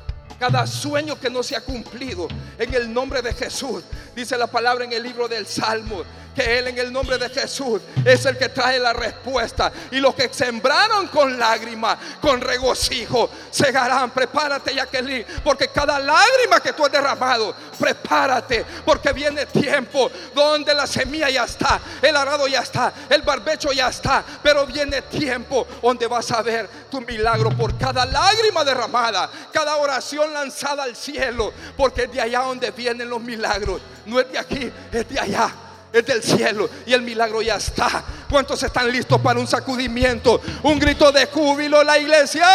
cada 0.42 0.66
sueño 0.66 1.20
que 1.20 1.30
no 1.30 1.44
se 1.44 1.56
ha 1.56 1.62
cumplido 1.62 2.28
en 2.58 2.74
el 2.74 2.92
nombre 2.92 3.22
de 3.22 3.32
Jesús. 3.32 3.84
Dice 4.16 4.38
la 4.38 4.48
palabra 4.48 4.84
en 4.86 4.94
el 4.94 5.04
libro 5.04 5.28
del 5.28 5.48
Salmo 5.48 6.04
que 6.36 6.60
Él 6.60 6.68
en 6.68 6.78
el 6.78 6.92
nombre 6.92 7.18
de 7.18 7.30
Jesús 7.30 7.82
es 8.06 8.26
el 8.26 8.38
que 8.38 8.50
trae 8.50 8.80
la 8.80 8.94
respuesta. 8.94 9.72
Y 9.92 10.00
los 10.00 10.16
que 10.16 10.30
sembraron 10.34 11.08
con 11.08 11.38
lágrimas, 11.38 11.98
con 12.22 12.42
regocijo, 12.42 13.30
segarán. 13.50 14.12
Prepárate, 14.12 14.74
Jacqueline, 14.74 15.26
porque 15.44 15.68
cada 15.68 16.00
lágrima 16.00 16.60
que 16.62 16.74
tú 16.74 16.86
has 16.86 16.92
derramado, 16.92 17.56
prepárate, 17.80 18.66
porque 18.86 19.12
viene 19.14 19.46
tiempo 19.46 20.12
donde 20.34 20.74
la 20.74 20.88
semilla 20.88 21.30
ya 21.30 21.44
está, 21.44 21.80
el 22.02 22.16
arado 22.16 22.48
ya 22.48 22.62
está, 22.62 22.94
el 23.10 23.22
barbecho 23.22 23.72
ya 23.72 23.90
está, 23.90 24.24
pero 24.42 24.66
viene 24.66 25.02
tiempo 25.04 25.68
donde 25.82 26.08
vas 26.08 26.32
a 26.32 26.42
ver 26.42 26.70
tu 26.90 27.02
milagro 27.02 27.50
por 27.52 27.78
cada 27.78 28.06
lágrima 28.06 28.64
derramada, 28.64 29.30
cada 29.52 29.78
oración 29.78 30.34
lanzada 30.34 30.84
al 30.84 30.96
cielo, 30.96 31.54
porque 31.76 32.04
es 32.04 32.12
de 32.12 32.22
allá 32.22 32.40
donde 32.42 32.72
vienen 32.72 33.10
los 33.10 33.22
milagros. 33.22 33.82
No 34.06 34.20
es 34.20 34.32
de 34.32 34.38
aquí, 34.38 34.72
es 34.92 35.10
de 35.10 35.20
allá 35.20 35.52
es 35.94 36.06
del 36.06 36.24
cielo 36.24 36.70
y 36.86 36.94
el 36.94 37.02
milagro 37.02 37.42
ya 37.42 37.56
está. 37.56 38.04
¿Cuántos 38.30 38.62
están 38.64 38.92
listos 38.92 39.20
para 39.20 39.40
un 39.40 39.48
sacudimiento? 39.48 40.42
Un 40.64 40.80
grito 40.80 41.12
de 41.12 41.26
júbilo, 41.26 41.84
la 41.84 41.98
iglesia. 41.98 42.48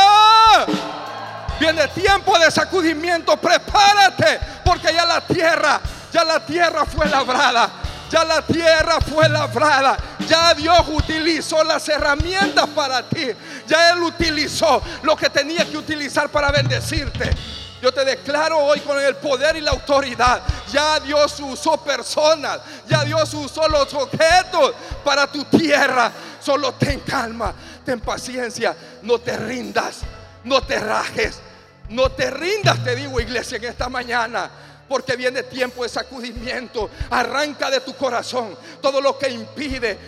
Viene 1.61 1.89
tiempo 1.89 2.39
de 2.39 2.51
sacudimiento, 2.51 3.37
prepárate, 3.37 4.41
porque 4.65 4.93
ya 4.93 5.05
la 5.05 5.21
tierra, 5.21 5.81
ya 6.13 6.25
la 6.25 6.45
tierra 6.45 6.85
fue 6.85 7.07
labrada. 7.09 7.71
Ya 8.11 8.25
la 8.25 8.41
tierra 8.41 9.01
fue 9.01 9.29
labrada. 9.29 9.97
Ya 10.29 10.55
Dios 10.55 10.81
utilizó 10.89 11.65
las 11.65 11.89
herramientas 11.89 12.67
para 12.69 13.03
ti. 13.03 13.27
Ya 13.67 13.91
Él 13.91 14.03
utilizó 14.03 14.81
lo 15.03 15.17
que 15.17 15.29
tenía 15.29 15.65
que 15.65 15.77
utilizar 15.77 16.29
para 16.29 16.53
bendecirte. 16.53 17.31
Yo 17.81 17.93
te 17.93 18.05
declaro 18.05 18.59
hoy 18.59 18.81
con 18.81 18.99
el 18.99 19.17
poder 19.17 19.57
y 19.57 19.61
la 19.61 19.73
autoridad. 19.73 20.43
Ya 20.73 20.99
Dios 21.01 21.39
usó 21.41 21.77
personas. 21.77 22.61
Ya 22.89 23.05
Dios 23.05 23.33
usó 23.35 23.69
los 23.69 23.93
objetos 23.95 24.75
para 25.05 25.31
tu 25.31 25.45
tierra. 25.45 26.11
Solo 26.41 26.73
ten 26.75 27.01
calma, 27.01 27.55
ten 27.85 28.01
paciencia. 28.01 28.75
No 29.03 29.19
te 29.19 29.37
rindas. 29.37 30.01
No 30.45 30.63
te 30.63 30.79
rajes. 30.79 31.41
No 31.89 32.11
te 32.11 32.31
rindas, 32.31 32.83
te 32.83 32.97
digo 32.97 33.21
iglesia, 33.21 33.59
en 33.59 33.65
esta 33.65 33.89
mañana. 33.89 34.51
Porque 34.89 35.17
viene 35.17 35.43
tiempo 35.43 35.83
de 35.83 35.89
sacudimiento. 35.89 36.91
Arranca 37.11 37.71
de 37.71 37.81
tu 37.81 37.95
corazón 37.95 38.57
todo 38.81 39.01
lo 39.01 39.19
que 39.19 39.29
impide 39.29 39.99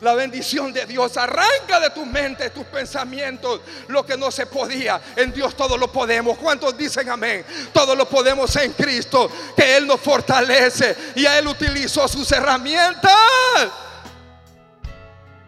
la 0.00 0.14
bendición 0.14 0.72
de 0.72 0.86
Dios 0.86 1.16
arranca 1.16 1.80
de 1.80 1.90
tu 1.90 2.06
mente, 2.06 2.50
tus 2.50 2.64
pensamientos, 2.66 3.60
lo 3.88 4.06
que 4.06 4.16
no 4.16 4.30
se 4.30 4.46
podía. 4.46 5.00
En 5.16 5.32
Dios 5.32 5.56
todo 5.56 5.76
lo 5.76 5.90
podemos. 5.90 6.38
¿Cuántos 6.38 6.76
dicen 6.78 7.08
amén? 7.10 7.44
Todo 7.72 7.96
lo 7.96 8.08
podemos 8.08 8.54
en 8.56 8.72
Cristo, 8.72 9.30
que 9.56 9.76
Él 9.76 9.86
nos 9.86 10.00
fortalece 10.00 10.96
y 11.16 11.26
a 11.26 11.38
Él 11.38 11.48
utilizó 11.48 12.06
sus 12.06 12.30
herramientas. 12.30 13.12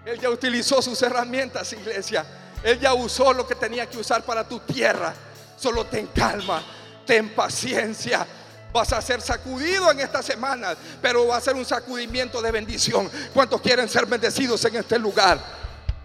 Él 0.04 0.19
ya 0.19 0.30
utilizó 0.30 0.83
sus 0.83 1.00
herramientas, 1.02 1.73
iglesia. 1.73 2.25
Él 2.64 2.80
ya 2.80 2.92
usó 2.95 3.33
lo 3.33 3.47
que 3.47 3.54
tenía 3.54 3.88
que 3.88 3.99
usar 3.99 4.25
para 4.25 4.49
tu 4.49 4.59
tierra. 4.61 5.14
Solo 5.57 5.85
ten 5.87 6.09
calma, 6.09 6.62
ten 7.07 7.28
paciencia 7.35 8.26
Vas 8.72 8.92
a 8.92 9.02
ser 9.02 9.20
sacudido 9.20 9.90
en 9.90 10.00
estas 10.00 10.24
semanas, 10.24 10.76
pero 11.02 11.26
va 11.26 11.36
a 11.36 11.40
ser 11.40 11.54
un 11.56 11.64
sacudimiento 11.64 12.40
de 12.40 12.50
bendición. 12.50 13.10
¿Cuántos 13.34 13.60
quieren 13.60 13.88
ser 13.88 14.06
bendecidos 14.06 14.64
en 14.64 14.76
este 14.76 14.98
lugar? 14.98 15.38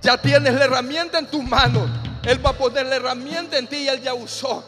Ya 0.01 0.19
tienes 0.19 0.53
la 0.53 0.65
herramienta 0.65 1.19
en 1.19 1.27
tus 1.27 1.43
manos. 1.43 1.89
Él 2.23 2.43
va 2.43 2.51
a 2.51 2.57
poner 2.57 2.85
la 2.87 2.95
herramienta 2.95 3.57
en 3.57 3.67
ti 3.67 3.77
y 3.77 3.87
Él 3.87 4.01
ya 4.01 4.13
usó 4.13 4.63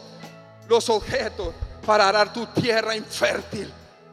los 0.68 0.88
objetos 0.90 1.54
para 1.84 2.08
arar 2.08 2.32
tu 2.32 2.46
tierra 2.46 2.94
infértil. 2.94 3.72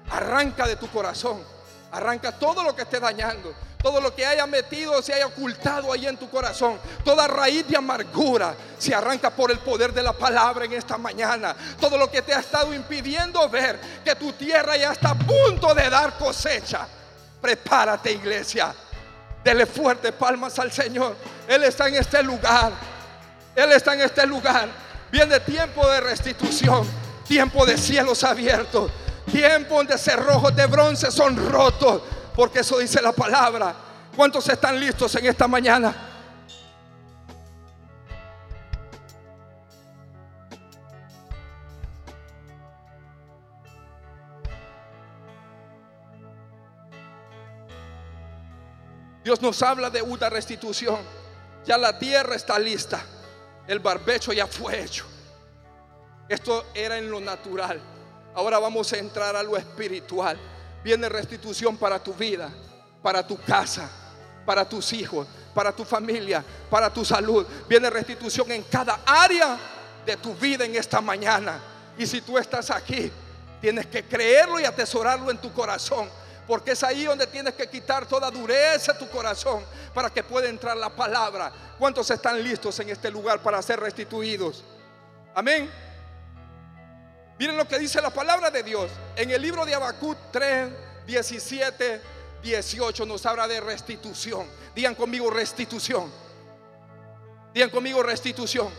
Arranca 0.10 0.68
de 0.68 0.76
tu 0.76 0.88
corazón. 0.88 1.44
Arranca 1.92 2.32
todo 2.32 2.64
lo 2.64 2.76
que 2.76 2.84
esté 2.84 3.00
dañando. 3.00 3.54
Todo 3.86 4.02
lo 4.02 4.16
que 4.16 4.26
haya 4.26 4.48
metido, 4.48 5.00
se 5.04 5.14
haya 5.14 5.28
ocultado 5.28 5.94
ahí 5.94 6.08
en 6.08 6.18
tu 6.18 6.28
corazón. 6.28 6.80
Toda 7.04 7.28
raíz 7.28 7.68
de 7.68 7.78
amargura 7.78 8.56
se 8.80 8.96
arranca 8.96 9.30
por 9.30 9.52
el 9.52 9.60
poder 9.60 9.94
de 9.94 10.02
la 10.02 10.12
palabra 10.12 10.66
en 10.66 10.74
esta 10.74 10.98
mañana. 10.98 11.56
Todo 11.80 11.96
lo 11.96 12.10
que 12.10 12.24
te 12.24 12.34
ha 12.34 12.40
estado 12.40 12.74
impidiendo 12.74 13.48
ver 13.48 13.80
que 14.04 14.16
tu 14.16 14.34
tierra 14.34 14.76
ya 14.76 14.92
está 14.92 15.12
a 15.12 15.16
punto 15.16 15.72
de 15.76 15.88
dar 15.88 16.18
cosecha. 16.18 16.88
Prepárate 17.40 18.12
iglesia. 18.12 18.74
Dele 19.44 19.68
fuerte 19.68 20.12
palmas 20.12 20.58
al 20.58 20.72
Señor. 20.72 21.16
Él 21.48 21.64
está 21.64 21.88
en 21.88 21.94
este 21.94 22.24
lugar. 22.24 22.72
Él 23.56 23.72
está 23.72 23.94
en 23.94 24.02
este 24.02 24.26
lugar. 24.26 24.68
Viene 25.12 25.40
tiempo 25.42 25.88
de 25.88 26.02
restitución. 26.02 26.88
Tiempo 27.28 27.64
de 27.68 27.78
cielos 27.78 28.24
abiertos. 28.24 28.90
Tiempo 29.32 29.76
donde 29.76 30.00
cerrojos 30.00 30.56
de 30.56 30.66
bronce 30.66 31.12
son 31.12 31.52
rotos 31.52 32.02
porque 32.36 32.60
eso 32.60 32.78
dice 32.80 33.02
la 33.02 33.14
palabra. 33.14 33.76
¿Cuántos 34.16 34.48
están 34.50 34.80
listos 34.80 35.16
en 35.16 35.26
esta 35.26 35.48
mañana? 35.48 36.12
Dios 49.24 49.42
nos 49.42 49.62
habla 49.64 49.90
de 49.90 50.04
una 50.04 50.30
restitución. 50.30 51.00
Ya 51.66 51.78
la 51.78 51.98
tierra 51.98 52.36
está 52.36 52.60
lista. 52.60 53.02
El 53.66 53.80
barbecho 53.80 54.32
ya 54.34 54.46
fue 54.46 54.84
hecho. 54.84 55.06
Esto 56.30 56.66
era 56.76 56.98
en 56.98 57.10
lo 57.10 57.20
natural. 57.20 57.82
Ahora 58.36 58.60
vamos 58.60 58.94
a 58.94 58.98
entrar 58.98 59.36
a 59.36 59.42
lo 59.42 59.58
espiritual. 59.58 60.38
Viene 60.86 61.10
restitución 61.10 61.78
para 61.78 61.98
tu 61.98 62.14
vida, 62.14 62.48
para 63.02 63.26
tu 63.26 63.42
casa, 63.42 63.90
para 64.46 64.70
tus 64.70 64.94
hijos, 64.94 65.28
para 65.52 65.72
tu 65.72 65.84
familia, 65.84 66.46
para 66.70 66.94
tu 66.94 67.04
salud. 67.04 67.44
Viene 67.68 67.90
restitución 67.90 68.52
en 68.52 68.62
cada 68.62 69.00
área 69.04 69.58
de 70.06 70.16
tu 70.16 70.36
vida 70.36 70.64
en 70.64 70.76
esta 70.76 71.02
mañana. 71.02 71.60
Y 71.98 72.06
si 72.06 72.22
tú 72.22 72.38
estás 72.38 72.70
aquí, 72.70 73.12
tienes 73.60 73.88
que 73.88 74.04
creerlo 74.04 74.60
y 74.60 74.66
atesorarlo 74.66 75.32
en 75.32 75.40
tu 75.40 75.52
corazón. 75.52 76.08
Porque 76.46 76.74
es 76.74 76.84
ahí 76.84 77.06
donde 77.06 77.26
tienes 77.26 77.56
que 77.56 77.68
quitar 77.68 78.06
toda 78.06 78.30
dureza 78.30 78.94
de 78.94 79.00
tu 79.00 79.10
corazón 79.10 79.64
para 79.92 80.12
que 80.12 80.22
pueda 80.22 80.48
entrar 80.48 80.78
la 80.78 80.96
palabra. 80.96 81.52
¿Cuántos 81.80 82.12
están 82.12 82.44
listos 82.44 82.80
en 82.80 82.90
este 82.90 83.10
lugar 83.10 83.42
para 83.42 83.60
ser 83.64 83.80
restituidos? 83.80 84.64
Amén. 85.34 85.68
Miren 87.38 87.58
lo 87.58 87.68
que 87.68 87.78
dice 87.78 88.02
la 88.02 88.12
palabra 88.12 88.50
de 88.50 88.64
Dios. 88.64 88.90
En 89.16 89.30
el 89.30 89.42
libro 89.42 89.66
de 89.66 89.76
Habacuc 89.76 90.18
3, 90.32 90.70
17, 91.06 92.02
18 92.42 93.06
nos 93.06 93.26
habla 93.26 93.48
de 93.48 93.60
restitución. 93.60 94.48
Digan 94.74 94.96
conmigo 94.96 95.30
restitución. 95.30 96.12
Digan 97.54 97.70
conmigo 97.70 98.02
restitución. 98.04 98.70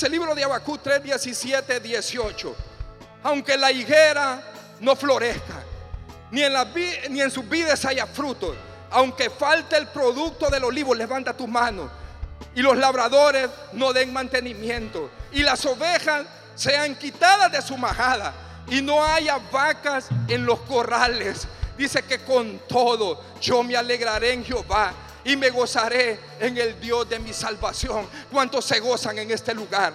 Dice 0.00 0.06
el 0.06 0.12
libro 0.12 0.34
de 0.34 0.42
Habacuc 0.42 0.80
3, 0.82 1.02
17, 1.02 1.78
18. 1.78 2.56
Aunque 3.22 3.58
la 3.58 3.70
higuera 3.70 4.42
no 4.80 4.96
florezca, 4.96 5.62
ni 6.30 6.42
en, 6.42 6.54
la, 6.54 6.64
ni 7.10 7.20
en 7.20 7.30
sus 7.30 7.46
vides 7.46 7.84
haya 7.84 8.06
frutos, 8.06 8.56
aunque 8.90 9.28
falte 9.28 9.76
el 9.76 9.88
producto 9.88 10.48
del 10.48 10.64
olivo, 10.64 10.94
levanta 10.94 11.36
tus 11.36 11.46
manos. 11.46 11.90
Y 12.54 12.62
los 12.62 12.78
labradores 12.78 13.50
no 13.74 13.92
den 13.92 14.10
mantenimiento. 14.10 15.10
Y 15.32 15.42
las 15.42 15.66
ovejas 15.66 16.24
sean 16.54 16.94
quitadas 16.94 17.52
de 17.52 17.60
su 17.60 17.76
majada. 17.76 18.32
Y 18.68 18.80
no 18.80 19.04
haya 19.04 19.36
vacas 19.52 20.08
en 20.28 20.46
los 20.46 20.60
corrales. 20.60 21.46
Dice 21.76 22.02
que 22.04 22.20
con 22.20 22.58
todo 22.70 23.22
yo 23.38 23.62
me 23.62 23.76
alegraré 23.76 24.32
en 24.32 24.46
Jehová 24.46 24.94
y 25.24 25.36
me 25.36 25.50
gozaré 25.50 26.18
en 26.38 26.56
el 26.56 26.80
Dios 26.80 27.08
de 27.08 27.18
mi 27.18 27.32
salvación. 27.32 28.08
¿Cuántos 28.30 28.64
se 28.64 28.80
gozan 28.80 29.18
en 29.18 29.30
este 29.30 29.54
lugar? 29.54 29.92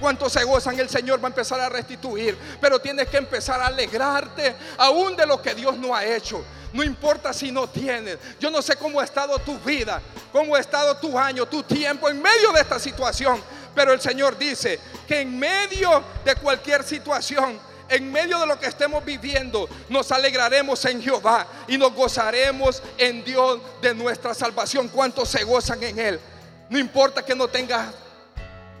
¿Cuántos 0.00 0.32
se 0.32 0.44
gozan? 0.44 0.78
El 0.78 0.88
Señor 0.88 1.20
va 1.22 1.26
a 1.26 1.30
empezar 1.30 1.60
a 1.60 1.68
restituir. 1.68 2.36
Pero 2.60 2.78
tienes 2.78 3.08
que 3.08 3.16
empezar 3.16 3.60
a 3.60 3.66
alegrarte 3.66 4.54
aún 4.76 5.16
de 5.16 5.26
lo 5.26 5.42
que 5.42 5.54
Dios 5.54 5.76
no 5.76 5.94
ha 5.94 6.04
hecho. 6.04 6.44
No 6.72 6.84
importa 6.84 7.32
si 7.32 7.50
no 7.50 7.68
tienes. 7.68 8.18
Yo 8.38 8.50
no 8.50 8.62
sé 8.62 8.76
cómo 8.76 9.00
ha 9.00 9.04
estado 9.04 9.38
tu 9.38 9.58
vida, 9.58 10.00
cómo 10.32 10.54
ha 10.54 10.60
estado 10.60 10.96
tu 10.96 11.18
año, 11.18 11.46
tu 11.46 11.62
tiempo 11.62 12.08
en 12.08 12.20
medio 12.20 12.52
de 12.52 12.60
esta 12.60 12.78
situación. 12.78 13.42
Pero 13.74 13.92
el 13.92 14.00
Señor 14.00 14.36
dice 14.36 14.78
que 15.06 15.20
en 15.20 15.38
medio 15.38 16.02
de 16.24 16.34
cualquier 16.36 16.84
situación, 16.84 17.58
en 17.88 18.12
medio 18.12 18.38
de 18.38 18.46
lo 18.46 18.58
que 18.58 18.66
estemos 18.66 19.04
viviendo, 19.04 19.68
nos 19.88 20.12
alegraremos 20.12 20.84
en 20.84 21.02
Jehová 21.02 21.46
y 21.66 21.78
nos 21.78 21.92
gozaremos 21.94 22.82
en 22.98 23.24
Dios 23.24 23.60
de 23.80 23.94
nuestra 23.94 24.34
salvación. 24.34 24.88
¿Cuántos 24.88 25.28
se 25.28 25.44
gozan 25.44 25.82
en 25.82 25.98
Él? 25.98 26.20
No 26.68 26.78
importa 26.78 27.24
que 27.24 27.34
no 27.34 27.48
tengas 27.48 27.94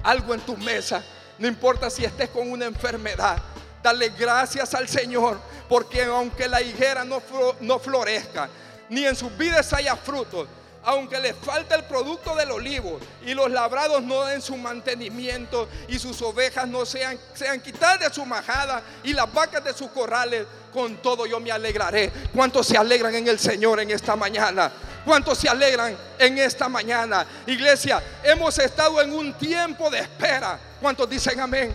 algo 0.02 0.34
en 0.34 0.40
tu 0.40 0.56
mesa, 0.56 1.04
no 1.38 1.46
importa 1.46 1.90
si 1.90 2.04
estés 2.04 2.28
con 2.28 2.50
una 2.50 2.66
enfermedad. 2.66 3.38
Dale 3.82 4.10
gracias 4.10 4.74
al 4.74 4.88
Señor, 4.88 5.38
porque 5.68 6.04
aunque 6.04 6.48
la 6.48 6.60
higuera 6.60 7.04
no, 7.04 7.22
no 7.60 7.78
florezca, 7.78 8.48
ni 8.88 9.04
en 9.04 9.16
sus 9.16 9.36
vidas 9.36 9.72
haya 9.72 9.96
frutos, 9.96 10.48
aunque 10.84 11.20
les 11.20 11.36
falta 11.36 11.74
el 11.74 11.84
producto 11.84 12.34
del 12.34 12.50
olivo 12.50 12.98
y 13.24 13.34
los 13.34 13.50
labrados 13.50 14.02
no 14.02 14.24
den 14.24 14.40
su 14.40 14.56
mantenimiento 14.56 15.68
y 15.88 15.98
sus 15.98 16.20
ovejas 16.22 16.66
no 16.68 16.86
sean, 16.86 17.18
sean 17.34 17.60
quitadas 17.60 18.00
de 18.00 18.14
su 18.14 18.24
majada 18.24 18.82
y 19.02 19.12
las 19.12 19.32
vacas 19.32 19.64
de 19.64 19.74
sus 19.74 19.90
corrales, 19.90 20.46
con 20.72 20.96
todo 20.98 21.26
yo 21.26 21.40
me 21.40 21.50
alegraré. 21.50 22.12
¿Cuántos 22.34 22.66
se 22.66 22.76
alegran 22.76 23.14
en 23.14 23.28
el 23.28 23.38
Señor 23.38 23.80
en 23.80 23.90
esta 23.90 24.16
mañana? 24.16 24.70
¿Cuántos 25.04 25.38
se 25.38 25.48
alegran 25.48 25.96
en 26.18 26.38
esta 26.38 26.68
mañana? 26.68 27.26
Iglesia, 27.46 28.02
hemos 28.22 28.58
estado 28.58 29.00
en 29.00 29.12
un 29.12 29.32
tiempo 29.34 29.90
de 29.90 30.00
espera. 30.00 30.58
¿Cuántos 30.80 31.08
dicen 31.08 31.40
amén? 31.40 31.74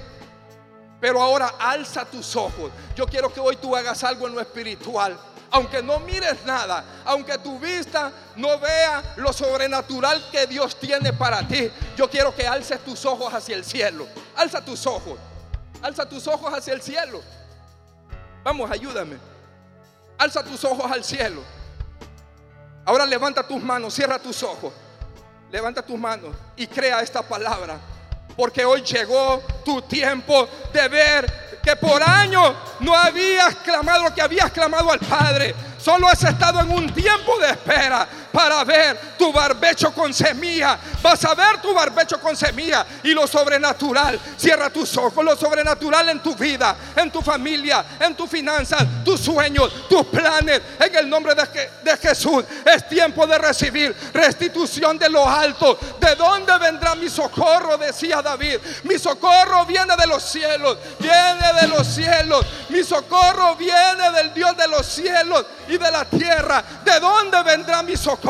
Pero 1.01 1.21
ahora 1.21 1.55
alza 1.59 2.05
tus 2.05 2.35
ojos. 2.35 2.71
Yo 2.95 3.05
quiero 3.05 3.33
que 3.33 3.39
hoy 3.39 3.57
tú 3.57 3.75
hagas 3.75 4.03
algo 4.03 4.27
en 4.27 4.35
lo 4.35 4.41
espiritual 4.41 5.17
aunque 5.53 5.83
no 5.83 5.99
mires 5.99 6.43
nada, 6.45 6.83
aunque 7.05 7.37
tu 7.37 7.59
vista 7.59 8.11
no 8.35 8.57
vea 8.57 9.13
lo 9.17 9.31
sobrenatural 9.31 10.27
que 10.31 10.47
Dios 10.47 10.75
tiene 10.79 11.13
para 11.13 11.47
ti, 11.47 11.69
yo 11.95 12.09
quiero 12.09 12.33
que 12.33 12.47
alces 12.47 12.83
tus 12.83 13.05
ojos 13.05 13.31
hacia 13.31 13.55
el 13.55 13.63
cielo. 13.63 14.07
Alza 14.35 14.65
tus 14.65 14.87
ojos, 14.87 15.19
alza 15.83 16.09
tus 16.09 16.27
ojos 16.27 16.51
hacia 16.51 16.73
el 16.73 16.81
cielo. 16.81 17.21
Vamos, 18.43 18.69
ayúdame. 18.71 19.17
Alza 20.17 20.43
tus 20.43 20.63
ojos 20.65 20.91
al 20.91 21.03
cielo. 21.03 21.43
Ahora 22.83 23.05
levanta 23.05 23.47
tus 23.47 23.61
manos, 23.61 23.93
cierra 23.93 24.17
tus 24.17 24.41
ojos. 24.41 24.73
Levanta 25.51 25.83
tus 25.83 25.99
manos 25.99 26.35
y 26.55 26.65
crea 26.65 27.01
esta 27.01 27.21
palabra. 27.21 27.77
Porque 28.35 28.65
hoy 28.65 28.81
llegó 28.81 29.39
tu 29.63 29.83
tiempo 29.83 30.49
de 30.73 30.87
ver 30.87 31.42
que 31.63 31.75
por 31.77 32.03
años 32.03 32.53
no 32.81 32.93
habías 32.93 33.55
clamado 33.55 34.03
lo 34.03 34.13
que 34.13 34.21
habías 34.21 34.51
clamado 34.51 34.91
al 34.91 34.99
Padre. 34.99 35.55
Solo 35.77 36.09
has 36.09 36.21
estado 36.23 36.59
en 36.59 36.69
un 36.69 36.93
tiempo 36.93 37.39
de 37.39 37.51
espera 37.51 38.07
para 38.33 38.63
ver 38.63 39.15
tu 39.15 39.31
barbecho 39.31 39.93
con 39.93 40.11
semilla. 40.11 40.77
Vas 41.03 41.23
a 41.23 41.35
ver 41.35 41.61
tu 41.61 41.71
barbecho 41.73 42.19
con 42.19 42.35
semilla 42.35 42.83
y 43.03 43.13
lo 43.13 43.27
sobrenatural. 43.27 44.19
Cierra 44.35 44.71
tus 44.71 44.97
ojos, 44.97 45.23
lo 45.23 45.37
sobrenatural 45.37 46.09
en 46.09 46.19
tu 46.19 46.35
vida, 46.35 46.75
en 46.95 47.11
tu 47.11 47.21
familia, 47.21 47.85
en 47.99 48.15
tus 48.15 48.29
finanzas, 48.29 48.83
tus 49.05 49.21
sueños, 49.21 49.87
tus 49.87 50.07
planes. 50.07 50.61
En 50.79 50.95
el 50.95 51.07
nombre 51.07 51.35
de, 51.35 51.69
de 51.83 51.97
Jesús 51.97 52.43
es 52.65 52.89
tiempo 52.89 53.27
de 53.27 53.37
recibir 53.37 53.95
restitución 54.11 54.97
de 54.97 55.09
lo 55.09 55.29
alto. 55.29 55.77
¿De 55.99 56.15
dónde 56.15 56.57
vendrá 56.57 56.95
mi 56.95 57.09
socorro? 57.09 57.77
Decía 57.77 58.23
David. 58.23 58.57
Mi 58.83 58.97
socorro 58.97 59.63
viene 59.67 59.95
de 59.95 60.07
los 60.07 60.23
cielos, 60.23 60.77
viene 60.99 61.61
de 61.61 61.67
los 61.67 61.85
cielos. 61.85 62.43
Mi 62.69 62.83
socorro 62.83 63.55
viene 63.55 64.09
del 64.15 64.33
Dios 64.33 64.57
de 64.57 64.67
los 64.67 64.87
cielos 64.87 65.45
y 65.67 65.77
de 65.77 65.91
la 65.91 66.05
tierra. 66.05 66.63
¿De 66.83 66.99
dónde 66.99 67.43
vendrá 67.43 67.83
mi 67.83 67.95
socorro? 67.95 68.22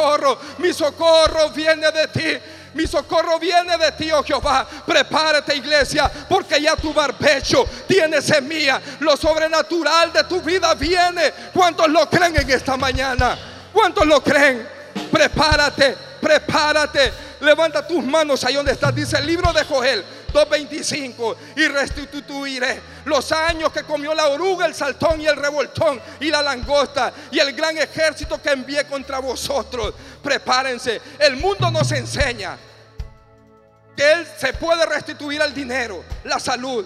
Mi 0.57 0.73
socorro 0.73 1.49
viene 1.49 1.91
de 1.91 2.07
ti. 2.07 2.37
Mi 2.73 2.87
socorro 2.87 3.37
viene 3.37 3.77
de 3.77 3.91
ti, 3.91 4.11
oh 4.11 4.23
Jehová. 4.23 4.67
Prepárate, 4.85 5.55
iglesia, 5.55 6.11
porque 6.27 6.59
ya 6.59 6.75
tu 6.75 6.93
barbecho 6.93 7.65
tiene 7.87 8.21
semilla. 8.21 8.81
Lo 8.99 9.15
sobrenatural 9.15 10.11
de 10.11 10.23
tu 10.23 10.41
vida 10.41 10.73
viene. 10.73 11.31
¿Cuántos 11.53 11.87
lo 11.89 12.09
creen 12.09 12.35
en 12.35 12.49
esta 12.49 12.75
mañana? 12.75 13.37
¿Cuántos 13.71 14.05
lo 14.07 14.23
creen? 14.23 14.67
Prepárate, 15.11 15.95
prepárate. 16.19 17.13
Levanta 17.41 17.85
tus 17.85 18.03
manos 18.03 18.43
ahí 18.43 18.55
donde 18.55 18.71
estás. 18.71 18.95
Dice 18.95 19.17
el 19.17 19.27
libro 19.27 19.53
de 19.53 19.63
Joel 19.65 20.03
2.25. 20.33 21.35
Y 21.57 21.67
restituiré 21.67 22.81
los 23.05 23.31
años 23.31 23.71
que 23.71 23.83
comió 23.83 24.13
la 24.13 24.27
oruga, 24.27 24.65
el 24.65 24.73
saltón 24.73 25.21
y 25.21 25.27
el 25.27 25.35
revoltón 25.35 26.01
y 26.19 26.29
la 26.29 26.41
langosta 26.41 27.13
y 27.31 27.39
el 27.39 27.53
gran 27.53 27.77
ejército 27.77 28.41
que 28.41 28.49
envié 28.49 28.85
contra 28.85 29.19
vosotros. 29.19 29.93
Prepárense. 30.21 31.01
El 31.19 31.37
mundo 31.37 31.69
nos 31.71 31.91
enseña 31.91 32.57
que 33.95 34.11
Él 34.11 34.27
se 34.37 34.53
puede 34.53 34.85
restituir 34.85 35.41
el 35.41 35.53
dinero, 35.53 36.03
la 36.23 36.39
salud, 36.39 36.85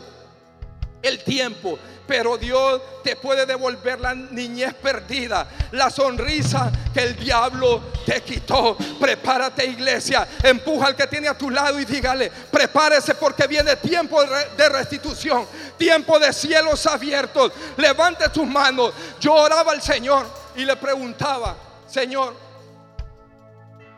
el 1.02 1.24
tiempo, 1.24 1.80
pero 2.08 2.38
Dios 2.38 2.82
te 3.04 3.16
puede 3.16 3.46
devolver 3.46 4.00
la 4.00 4.16
niñez 4.16 4.74
perdida, 4.76 5.48
la 5.72 5.90
sonrisa 5.90 6.72
que 6.94 7.04
el 7.04 7.16
diablo 7.18 7.82
te 8.06 8.22
quitó. 8.22 8.78
Prepárate 9.00 9.66
iglesia, 9.66 10.28
empuja 10.42 10.88
al 10.88 10.96
que 10.96 11.08
tiene 11.08 11.28
a 11.28 11.38
tu 11.38 11.50
lado 11.50 11.80
y 11.80 11.86
dígale, 11.86 12.32
prepárese 12.50 13.16
porque 13.16 13.46
viene 13.46 13.76
tiempo 13.76 14.24
de 14.24 14.70
restitución, 14.70 15.46
tiempo 15.78 16.18
de 16.18 16.32
cielos 16.32 16.86
abiertos. 16.88 17.52
Levante 17.76 18.30
tus 18.30 18.48
manos. 18.48 18.94
Yo 19.20 19.34
oraba 19.34 19.74
al 19.74 19.82
Señor 19.82 20.26
y 20.56 20.64
le 20.64 20.76
preguntaba, 20.78 21.56
Señor, 21.88 22.34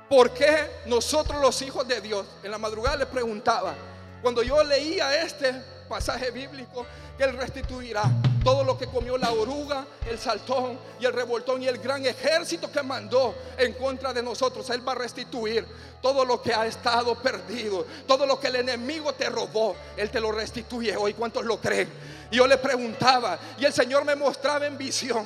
¿por 0.09 0.31
qué 0.31 0.81
nosotros 0.87 1.39
los 1.41 1.61
hijos 1.61 1.87
de 1.87 2.01
Dios, 2.01 2.25
en 2.43 2.51
la 2.51 2.57
madrugada 2.57 2.97
le 2.97 3.05
preguntaba, 3.05 3.75
cuando 4.21 4.43
yo 4.43 4.61
leía 4.63 5.23
este 5.23 5.78
pasaje 5.89 6.31
bíblico, 6.31 6.85
que 7.17 7.25
Él 7.25 7.35
restituirá 7.35 8.03
todo 8.43 8.63
lo 8.63 8.77
que 8.77 8.87
comió 8.87 9.17
la 9.17 9.31
oruga, 9.31 9.85
el 10.07 10.17
saltón 10.17 10.79
y 10.99 11.05
el 11.05 11.11
revoltón 11.11 11.61
y 11.61 11.67
el 11.67 11.79
gran 11.79 12.05
ejército 12.05 12.71
que 12.71 12.81
mandó 12.81 13.35
en 13.57 13.73
contra 13.73 14.13
de 14.13 14.23
nosotros. 14.23 14.69
Él 14.69 14.87
va 14.87 14.93
a 14.93 14.95
restituir 14.95 15.65
todo 16.01 16.23
lo 16.23 16.41
que 16.41 16.53
ha 16.53 16.65
estado 16.65 17.15
perdido, 17.15 17.85
todo 18.07 18.25
lo 18.25 18.39
que 18.39 18.47
el 18.47 18.57
enemigo 18.57 19.13
te 19.13 19.29
robó. 19.29 19.75
Él 19.97 20.09
te 20.09 20.21
lo 20.21 20.31
restituye 20.31 20.95
hoy. 20.95 21.13
¿Cuántos 21.13 21.43
lo 21.43 21.59
creen? 21.59 21.89
Y 22.31 22.37
yo 22.37 22.47
le 22.47 22.57
preguntaba 22.57 23.37
y 23.57 23.65
el 23.65 23.73
Señor 23.73 24.05
me 24.05 24.15
mostraba 24.15 24.65
en 24.65 24.77
visión 24.77 25.25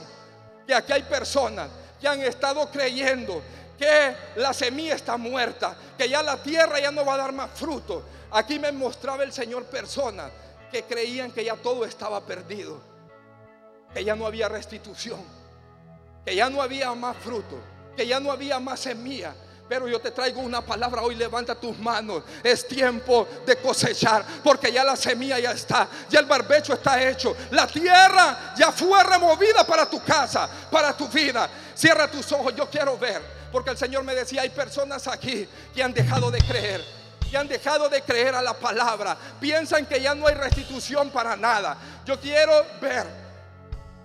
que 0.65 0.73
aquí 0.73 0.93
hay 0.93 1.03
personas 1.03 1.69
que 1.99 2.07
han 2.07 2.21
estado 2.21 2.69
creyendo 2.71 3.41
que 3.77 4.15
la 4.37 4.53
semilla 4.53 4.95
está 4.95 5.17
muerta, 5.17 5.75
que 5.97 6.07
ya 6.07 6.23
la 6.23 6.41
tierra 6.41 6.79
ya 6.79 6.91
no 6.91 7.05
va 7.05 7.15
a 7.15 7.17
dar 7.17 7.33
más 7.33 7.51
fruto. 7.51 8.03
Aquí 8.31 8.57
me 8.57 8.71
mostraba 8.71 9.23
el 9.23 9.33
Señor 9.33 9.65
personas 9.65 10.31
que 10.73 10.83
creían 10.83 11.31
que 11.31 11.45
ya 11.45 11.55
todo 11.55 11.85
estaba 11.85 12.25
perdido, 12.25 12.81
que 13.93 14.03
ya 14.03 14.15
no 14.15 14.25
había 14.25 14.49
restitución, 14.49 15.21
que 16.25 16.35
ya 16.35 16.49
no 16.49 16.63
había 16.63 16.91
más 16.95 17.15
fruto, 17.17 17.59
que 17.95 18.07
ya 18.07 18.19
no 18.19 18.31
había 18.31 18.59
más 18.59 18.79
semilla. 18.79 19.35
Pero 19.69 19.87
yo 19.87 20.01
te 20.01 20.09
traigo 20.09 20.41
una 20.41 20.61
palabra 20.61 21.03
hoy, 21.03 21.15
levanta 21.15 21.55
tus 21.55 21.77
manos. 21.77 22.23
Es 22.43 22.67
tiempo 22.67 23.27
de 23.45 23.55
cosechar, 23.57 24.25
porque 24.43 24.71
ya 24.71 24.83
la 24.83 24.95
semilla 24.95 25.39
ya 25.39 25.51
está, 25.51 25.87
ya 26.09 26.19
el 26.19 26.25
barbecho 26.25 26.73
está 26.73 27.01
hecho. 27.07 27.35
La 27.51 27.67
tierra 27.67 28.55
ya 28.57 28.71
fue 28.71 29.01
removida 29.03 29.65
para 29.65 29.87
tu 29.87 30.03
casa, 30.03 30.49
para 30.71 30.97
tu 30.97 31.07
vida. 31.07 31.47
Cierra 31.75 32.09
tus 32.09 32.31
ojos, 32.31 32.55
yo 32.55 32.67
quiero 32.67 32.97
ver, 32.97 33.21
porque 33.51 33.69
el 33.69 33.77
Señor 33.77 34.03
me 34.03 34.15
decía, 34.15 34.41
hay 34.41 34.49
personas 34.49 35.07
aquí 35.07 35.47
que 35.73 35.83
han 35.83 35.93
dejado 35.93 36.31
de 36.31 36.39
creer 36.39 37.02
han 37.35 37.47
dejado 37.47 37.89
de 37.89 38.01
creer 38.01 38.35
a 38.35 38.41
la 38.41 38.53
palabra. 38.53 39.17
Piensan 39.39 39.85
que 39.85 40.01
ya 40.01 40.13
no 40.15 40.27
hay 40.27 40.35
restitución 40.35 41.09
para 41.09 41.35
nada. 41.35 41.77
Yo 42.05 42.19
quiero 42.19 42.51
ver 42.81 43.05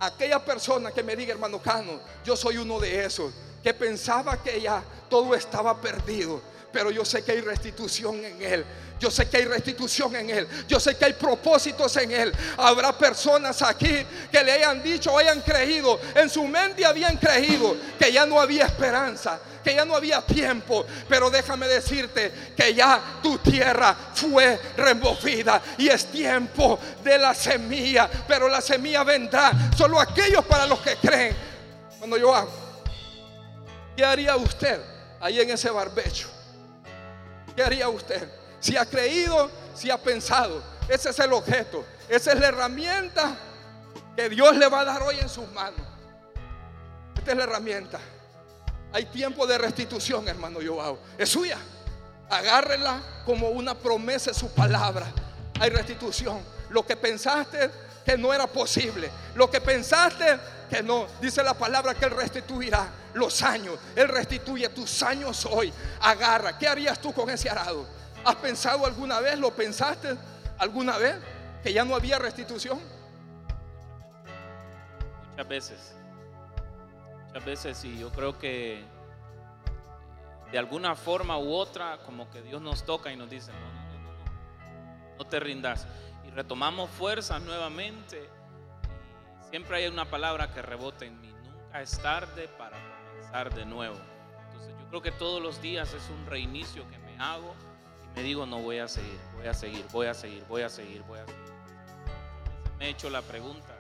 a 0.01 0.07
aquella 0.07 0.45
persona 0.45 0.91
que 0.93 1.03
me 1.03 1.17
diga, 1.17 1.33
hermano 1.33 1.61
Cano, 1.61 2.01
yo 2.25 2.37
soy 2.37 2.59
uno 2.59 2.79
de 2.79 3.05
esos 3.05 3.33
que 3.63 3.75
pensaba 3.75 4.43
que 4.43 4.61
ya 4.61 4.83
todo 5.09 5.35
estaba 5.35 5.81
perdido 5.81 6.41
pero 6.73 6.91
yo 6.91 7.05
sé 7.05 7.23
que 7.23 7.33
hay 7.33 7.41
restitución 7.41 8.25
en 8.25 8.43
Él. 8.43 8.65
Yo 9.01 9.11
sé 9.11 9.29
que 9.29 9.39
hay 9.39 9.45
restitución 9.45 10.15
en 10.17 10.31
Él. 10.31 10.49
Yo 10.67 10.81
sé 10.81 10.97
que 10.97 11.05
hay 11.05 11.13
propósitos 11.13 11.97
en 11.97 12.11
Él. 12.11 12.33
Habrá 12.57 12.97
personas 12.97 13.63
aquí 13.63 14.05
que 14.31 14.45
le 14.45 14.53
hayan 14.53 14.83
dicho 14.83 15.13
o 15.13 15.19
hayan 15.19 15.41
creído, 15.41 15.99
en 16.15 16.29
su 16.29 16.45
mente 16.45 16.85
habían 16.85 17.17
creído 17.17 17.77
que 17.99 18.13
ya 18.13 18.27
no 18.27 18.41
había 18.41 18.67
esperanza, 18.67 19.39
que 19.69 19.75
ya 19.75 19.85
no 19.85 19.95
había 19.95 20.23
tiempo. 20.23 20.87
Pero 21.09 21.29
déjame 21.29 21.69
decirte 21.69 22.33
que 22.57 22.73
ya 22.73 23.21
tu 23.23 23.37
tierra 23.39 23.95
fue 24.15 24.59
removida 24.77 25.61
y 25.77 25.89
es 25.89 26.07
tiempo 26.07 26.79
de 27.05 27.19
la 27.19 27.35
semilla. 27.35 28.09
Pero 28.27 28.49
la 28.49 28.63
semilla 28.63 29.05
vendrá 29.05 29.53
solo 29.77 30.01
aquellos 30.01 30.45
para 30.47 30.65
los 30.65 30.81
que 30.81 30.97
creen. 30.97 31.37
Cuando 31.99 32.17
yo 32.17 32.35
hago, 32.35 32.51
¿qué 33.95 34.05
haría 34.07 34.37
usted 34.37 34.81
ahí 35.21 35.39
en 35.41 35.51
ese 35.51 35.69
barbecho? 35.69 36.29
¿Qué 37.55 37.63
haría 37.63 37.91
usted? 37.91 38.27
Si 38.61 38.75
ha 38.75 38.87
creído, 38.87 39.51
si 39.75 39.91
ha 39.91 39.99
pensado. 39.99 40.63
Ese 40.89 41.11
es 41.11 41.19
el 41.19 41.33
objeto. 41.35 41.85
Esa 42.09 42.33
es 42.33 42.41
la 42.41 42.47
herramienta 42.47 43.37
que 44.17 44.31
Dios 44.31 44.57
le 44.57 44.67
va 44.69 44.81
a 44.81 44.85
dar 44.87 45.03
hoy 45.03 45.19
en 45.21 45.29
sus 45.29 45.47
manos. 45.53 45.81
Esta 47.15 47.33
es 47.33 47.37
la 47.37 47.45
herramienta. 47.45 48.01
Hay 48.93 49.05
tiempo 49.07 49.47
de 49.47 49.59
restitución, 49.59 50.27
hermano 50.29 50.61
Joao. 50.65 50.99
Es 51.17 51.29
suya. 51.29 51.59
Agárrela 52.31 53.01
como 53.25 53.49
una 53.51 53.75
promesa 53.75 54.33
su 54.33 54.51
palabra. 54.51 55.07
Hay 55.61 55.71
restitución. 55.71 56.41
Lo 56.71 56.87
que 56.87 56.97
pensaste 56.97 57.71
que 58.05 58.17
no 58.17 58.33
era 58.33 58.47
posible. 58.47 59.11
Lo 59.35 59.51
que 59.51 59.61
pensaste 59.61 60.39
que 60.71 60.83
no. 60.83 61.07
Dice 61.21 61.43
la 61.43 61.55
palabra 61.55 61.95
que 61.95 62.07
Él 62.07 62.13
restituirá 62.13 62.89
los 63.15 63.43
años. 63.43 63.79
Él 63.95 64.09
restituye 64.09 64.69
tus 64.71 65.03
años 65.03 65.47
hoy. 65.47 65.73
Agarra. 66.01 66.59
¿Qué 66.59 66.67
harías 66.67 66.99
tú 66.99 67.13
con 67.13 67.29
ese 67.31 67.51
arado? 67.51 67.87
¿Has 68.25 68.37
pensado 68.37 68.87
alguna 68.87 69.21
vez? 69.21 69.39
¿Lo 69.39 69.51
pensaste 69.55 70.17
alguna 70.59 70.99
vez? 70.99 71.17
Que 71.63 71.73
ya 71.73 71.85
no 71.85 71.95
había 71.95 72.19
restitución. 72.19 72.81
Muchas 75.31 75.49
veces. 75.49 75.98
Muchas 77.29 77.45
veces 77.45 77.85
y 77.85 77.99
yo 77.99 78.11
creo 78.11 78.39
que 78.39 78.85
de 80.51 80.59
alguna 80.59 80.95
forma 80.97 81.39
u 81.39 81.53
otra 81.53 81.99
como 82.05 82.31
que 82.31 82.43
Dios 82.43 82.61
nos 82.61 82.85
toca 82.85 83.13
y 83.13 83.17
nos 83.17 83.31
dice, 83.31 83.53
no, 83.53 83.59
no, 83.59 83.99
no, 83.99 84.13
no, 84.13 85.17
no 85.19 85.25
te 85.27 85.41
rindas. 85.41 85.87
Y 86.27 86.31
retomamos 86.31 86.91
fuerzas 86.91 87.41
nuevamente 87.43 88.29
Siempre 89.51 89.79
hay 89.79 89.87
una 89.87 90.05
palabra 90.05 90.53
que 90.53 90.61
rebota 90.61 91.07
en 91.07 91.19
mí. 91.23 91.33
Nunca 91.45 91.81
es 91.81 91.99
tarde 92.01 92.49
para 92.59 92.77
comenzar 93.09 93.55
de 93.55 93.65
nuevo. 93.65 93.97
Entonces 94.47 94.75
yo 94.79 94.89
creo 94.89 95.03
que 95.03 95.13
todos 95.13 95.43
los 95.43 95.63
días 95.63 95.95
es 95.95 96.03
un 96.11 96.27
reinicio 96.27 96.87
que 96.91 96.99
me 96.99 97.19
hago 97.19 97.55
y 98.05 98.17
me 98.17 98.23
digo, 98.23 98.45
no 98.45 98.59
voy 98.59 98.79
a 98.79 98.89
seguir, 98.89 99.19
voy 99.37 99.47
a 99.47 99.55
seguir, 99.55 99.87
voy 99.91 100.07
a 100.07 100.15
seguir, 100.15 100.45
voy 100.49 100.63
a 100.63 100.69
seguir, 100.69 101.03
voy 101.05 101.19
a 101.19 101.27
seguir. 101.27 101.53
Me 102.79 102.87
he 102.87 102.91
hecho 102.91 103.09
la 103.09 103.23
pregunta, 103.23 103.75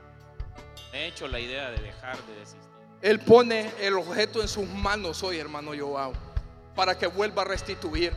me 0.90 1.00
he 1.00 1.06
hecho 1.08 1.28
la 1.28 1.38
idea 1.38 1.70
de 1.70 1.82
dejar 1.82 2.16
de 2.24 2.36
desistir. 2.36 2.77
Él 3.00 3.20
pone 3.20 3.72
el 3.80 3.94
objeto 3.94 4.40
en 4.40 4.48
sus 4.48 4.68
manos 4.68 5.22
hoy, 5.22 5.38
hermano 5.38 5.72
Joao, 5.78 6.12
para 6.74 6.98
que 6.98 7.06
vuelva 7.06 7.42
a 7.42 7.44
restituir 7.44 8.12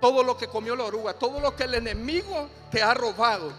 todo 0.00 0.22
lo 0.22 0.36
que 0.36 0.48
comió 0.48 0.74
la 0.74 0.84
oruga, 0.84 1.14
todo 1.14 1.40
lo 1.40 1.54
que 1.54 1.64
el 1.64 1.74
enemigo 1.74 2.48
te 2.70 2.82
ha 2.82 2.94
robado, 2.94 3.52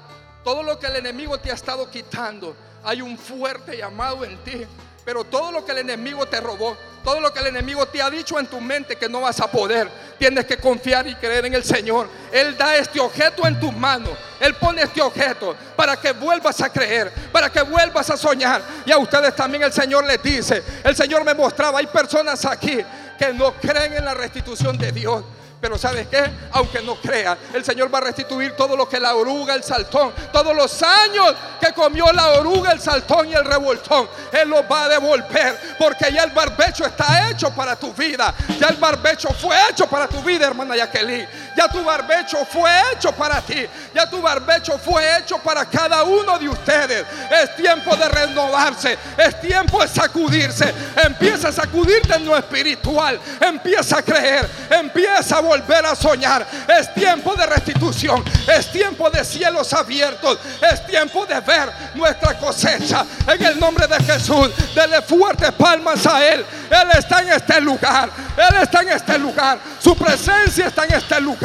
todo 0.44 0.64
lo 0.64 0.80
que 0.80 0.88
el 0.88 0.98
enemigo 0.98 1.38
te 1.38 1.52
ha 1.52 1.54
estado 1.54 1.90
quitando 1.90 2.56
hay 2.84 3.02
un 3.02 3.18
fuerte 3.18 3.78
llamado 3.78 4.26
en 4.26 4.38
ti. 4.44 4.66
Pero 5.04 5.24
todo 5.24 5.52
lo 5.52 5.66
que 5.66 5.72
el 5.72 5.80
enemigo 5.80 6.26
te 6.28 6.40
robó, 6.40 6.78
todo 7.04 7.20
lo 7.20 7.34
que 7.34 7.40
el 7.40 7.48
enemigo 7.48 7.86
te 7.88 8.02
ha 8.02 8.10
dicho 8.10 8.40
en 8.40 8.46
tu 8.46 8.62
mente 8.62 8.96
que 8.96 9.10
no 9.10 9.22
vas 9.22 9.40
a 9.40 9.50
poder, 9.50 9.90
tienes 10.20 10.46
que 10.46 10.58
confiar 10.58 11.08
y 11.08 11.16
creer 11.16 11.46
en 11.48 11.56
el 11.56 11.64
Señor. 11.64 12.08
Él 12.32 12.56
da 12.56 12.76
este 12.76 13.00
objeto 13.00 13.48
en 13.48 13.60
tus 13.60 13.74
manos. 13.74 14.12
Él 14.40 14.54
pone 14.56 14.84
este 14.84 15.02
objeto 15.02 15.56
para 15.76 15.98
que 15.98 16.12
vuelvas 16.12 16.62
a 16.62 16.72
creer, 16.72 17.12
para 17.32 17.50
que 17.52 17.62
vuelvas 17.64 18.10
a 18.12 18.18
soñar. 18.18 18.62
Y 18.86 18.92
a 18.92 18.98
ustedes 19.00 19.36
también 19.36 19.64
el 19.64 19.74
Señor 19.74 20.06
les 20.06 20.22
dice, 20.22 20.64
el 20.84 20.96
Señor 20.96 21.26
me 21.26 21.34
mostraba, 21.34 21.80
hay 21.80 21.88
personas 21.88 22.46
aquí 22.46 22.80
que 23.18 23.34
no 23.34 23.54
creen 23.54 23.94
en 23.94 24.06
la 24.06 24.14
restitución 24.14 24.78
de 24.78 24.92
Dios. 24.92 25.24
Pero 25.62 25.78
¿sabes 25.78 26.08
qué? 26.08 26.24
Aunque 26.54 26.82
no 26.82 26.96
crea, 26.96 27.38
el 27.54 27.64
Señor 27.64 27.94
va 27.94 28.00
a 28.00 28.02
restituir 28.02 28.56
todo 28.56 28.76
lo 28.76 28.90
que 28.90 29.00
la 29.00 29.14
oruga, 29.14 29.54
el 29.54 29.64
saltón, 29.64 30.12
todos 30.34 30.56
los 30.56 30.82
años 30.82 31.36
que 31.60 31.72
comió 31.72 32.12
la 32.12 32.32
oruga, 32.32 32.72
el 32.72 32.82
saltón 32.82 33.30
y 33.30 33.34
el 33.36 33.46
revoltón. 33.46 34.10
Él 34.32 34.50
los 34.50 34.64
va 34.64 34.86
a 34.86 34.90
devolver 34.90 35.76
porque 35.78 36.12
ya 36.12 36.24
el 36.24 36.32
barbecho 36.32 36.84
está 36.84 37.30
hecho 37.30 37.52
para 37.52 37.76
tu 37.76 37.94
vida. 37.94 38.34
Ya 38.60 38.70
el 38.70 38.78
barbecho 38.78 39.30
fue 39.40 39.56
hecho 39.70 39.86
para 39.86 40.08
tu 40.08 40.20
vida, 40.24 40.48
hermana 40.48 40.76
Jacqueline. 40.76 41.28
Ya 41.56 41.68
tu 41.68 41.84
barbecho 41.84 42.46
fue 42.46 42.70
hecho 42.94 43.12
para 43.12 43.42
ti. 43.42 43.66
Ya 43.94 44.10
tu 44.10 44.22
barbecho 44.22 44.78
fue 44.78 45.18
hecho 45.18 45.38
para 45.40 45.66
cada 45.66 46.04
uno 46.04 46.40
de 46.40 46.48
ustedes. 46.48 47.06
Es 47.30 47.56
tiempo 47.56 47.96
de 47.96 48.08
renovarse. 48.08 48.98
Es 49.18 49.40
tiempo 49.42 49.82
de 49.82 49.88
sacudirse. 49.88 50.74
Empieza 51.04 51.50
a 51.50 51.52
sacudirte 51.52 52.16
en 52.16 52.26
lo 52.26 52.38
espiritual. 52.38 53.20
Empieza 53.40 53.98
a 53.98 54.02
creer. 54.02 54.50
Empieza 54.70 55.38
a 55.38 55.42
volver 55.42 55.86
a 55.86 55.96
soñar. 55.96 56.46
Es 56.68 56.94
tiempo 56.94 57.36
de 57.36 57.46
restitución. 57.46 58.24
Es 58.48 58.72
tiempo 58.72 59.10
de 59.10 59.24
cielos 59.26 59.74
abiertos. 59.74 60.40
Es 60.62 60.86
tiempo 60.86 61.26
de 61.26 61.40
ver 61.42 61.70
nuestra 61.96 62.38
cosecha. 62.38 63.06
En 63.28 63.44
el 63.44 63.60
nombre 63.60 63.88
de 63.88 63.98
Jesús. 64.04 64.52
Dele 64.74 65.02
fuertes 65.02 65.52
palmas 65.52 66.06
a 66.06 66.26
Él. 66.26 66.46
Él 66.70 66.88
está 66.98 67.22
en 67.22 67.30
este 67.30 67.60
lugar. 67.60 68.10
Él 68.38 68.62
está 68.62 68.82
en 68.82 68.90
este 68.90 69.18
lugar. 69.18 69.60
Su 69.80 69.96
presencia 69.98 70.68
está 70.68 70.86
en 70.86 70.94
este 70.94 71.20
lugar. 71.20 71.41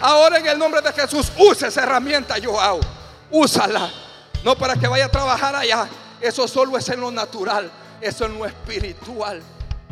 Ahora 0.00 0.38
en 0.38 0.46
el 0.46 0.58
nombre 0.58 0.80
de 0.80 0.92
Jesús, 0.92 1.32
use 1.38 1.68
esa 1.68 1.82
herramienta, 1.82 2.36
Joao. 2.42 2.80
Úsala. 3.30 3.90
No 4.42 4.56
para 4.56 4.76
que 4.76 4.86
vaya 4.86 5.06
a 5.06 5.10
trabajar 5.10 5.54
allá. 5.54 5.88
Eso 6.20 6.46
solo 6.48 6.76
es 6.76 6.88
en 6.88 7.00
lo 7.00 7.10
natural. 7.10 7.70
Eso 8.00 8.26
en 8.26 8.38
lo 8.38 8.46
espiritual. 8.46 9.42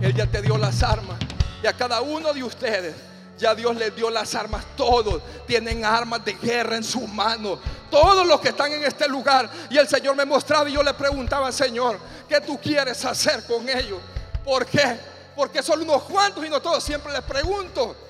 Él 0.01 0.15
ya 0.15 0.27
te 0.27 0.43
dio 0.43 0.57
las 0.57 0.83
armas. 0.83 1.19
Y 1.63 1.67
a 1.67 1.73
cada 1.73 2.01
uno 2.01 2.33
de 2.33 2.43
ustedes. 2.43 2.95
Ya 3.39 3.55
Dios 3.55 3.77
les 3.77 3.95
dio 3.95 4.11
las 4.11 4.35
armas. 4.35 4.65
Todos 4.77 5.23
tienen 5.47 5.85
armas 5.85 6.25
de 6.25 6.35
guerra 6.35 6.77
en 6.77 6.85
su 6.85 7.07
mano. 7.07 7.59
Todos 7.91 8.27
los 8.27 8.41
que 8.41 8.49
están 8.49 8.73
en 8.73 8.85
este 8.85 9.09
lugar. 9.09 9.49
Y 9.71 9.79
el 9.79 9.89
Señor 9.89 10.17
me 10.17 10.25
mostraba 10.25 10.69
y 10.69 10.73
yo 10.73 10.83
le 10.83 10.95
preguntaba, 10.95 11.53
Señor, 11.53 11.99
¿qué 12.29 12.41
tú 12.41 12.59
quieres 12.59 13.05
hacer 13.05 13.45
con 13.47 13.69
ellos? 13.69 14.01
¿Por 14.45 14.67
qué? 14.67 14.99
Porque 15.37 15.63
son 15.63 15.83
unos 15.83 16.03
cuantos 16.03 16.45
y 16.45 16.49
no 16.49 16.61
todos. 16.61 16.83
Siempre 16.83 17.13
les 17.13 17.23
pregunto. 17.23 18.08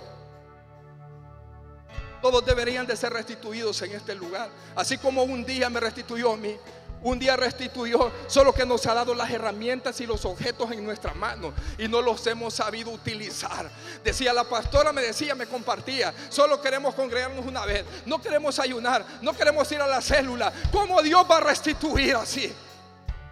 Todos 2.20 2.44
deberían 2.44 2.86
de 2.86 2.96
ser 2.96 3.12
restituidos 3.12 3.80
en 3.82 3.92
este 3.92 4.14
lugar. 4.14 4.50
Así 4.74 4.98
como 4.98 5.22
un 5.22 5.44
día 5.44 5.70
me 5.70 5.80
restituyó 5.80 6.32
a 6.32 6.36
mí. 6.36 6.56
Un 7.00 7.18
día 7.18 7.36
restituyó, 7.36 8.10
solo 8.26 8.52
que 8.52 8.66
nos 8.66 8.84
ha 8.86 8.94
dado 8.94 9.14
las 9.14 9.30
herramientas 9.30 10.00
y 10.00 10.06
los 10.06 10.24
objetos 10.24 10.72
en 10.72 10.84
nuestra 10.84 11.14
mano 11.14 11.52
y 11.78 11.86
no 11.86 12.02
los 12.02 12.26
hemos 12.26 12.54
sabido 12.54 12.90
utilizar. 12.90 13.70
Decía 14.02 14.32
la 14.32 14.42
pastora, 14.42 14.92
me 14.92 15.02
decía, 15.02 15.36
me 15.36 15.46
compartía, 15.46 16.12
solo 16.28 16.60
queremos 16.60 16.96
congregarnos 16.96 17.46
una 17.46 17.64
vez, 17.64 17.84
no 18.04 18.20
queremos 18.20 18.58
ayunar, 18.58 19.04
no 19.22 19.32
queremos 19.32 19.70
ir 19.70 19.80
a 19.80 19.86
la 19.86 20.00
célula. 20.00 20.52
¿Cómo 20.72 21.00
Dios 21.00 21.24
va 21.30 21.36
a 21.36 21.40
restituir 21.40 22.16
así? 22.16 22.52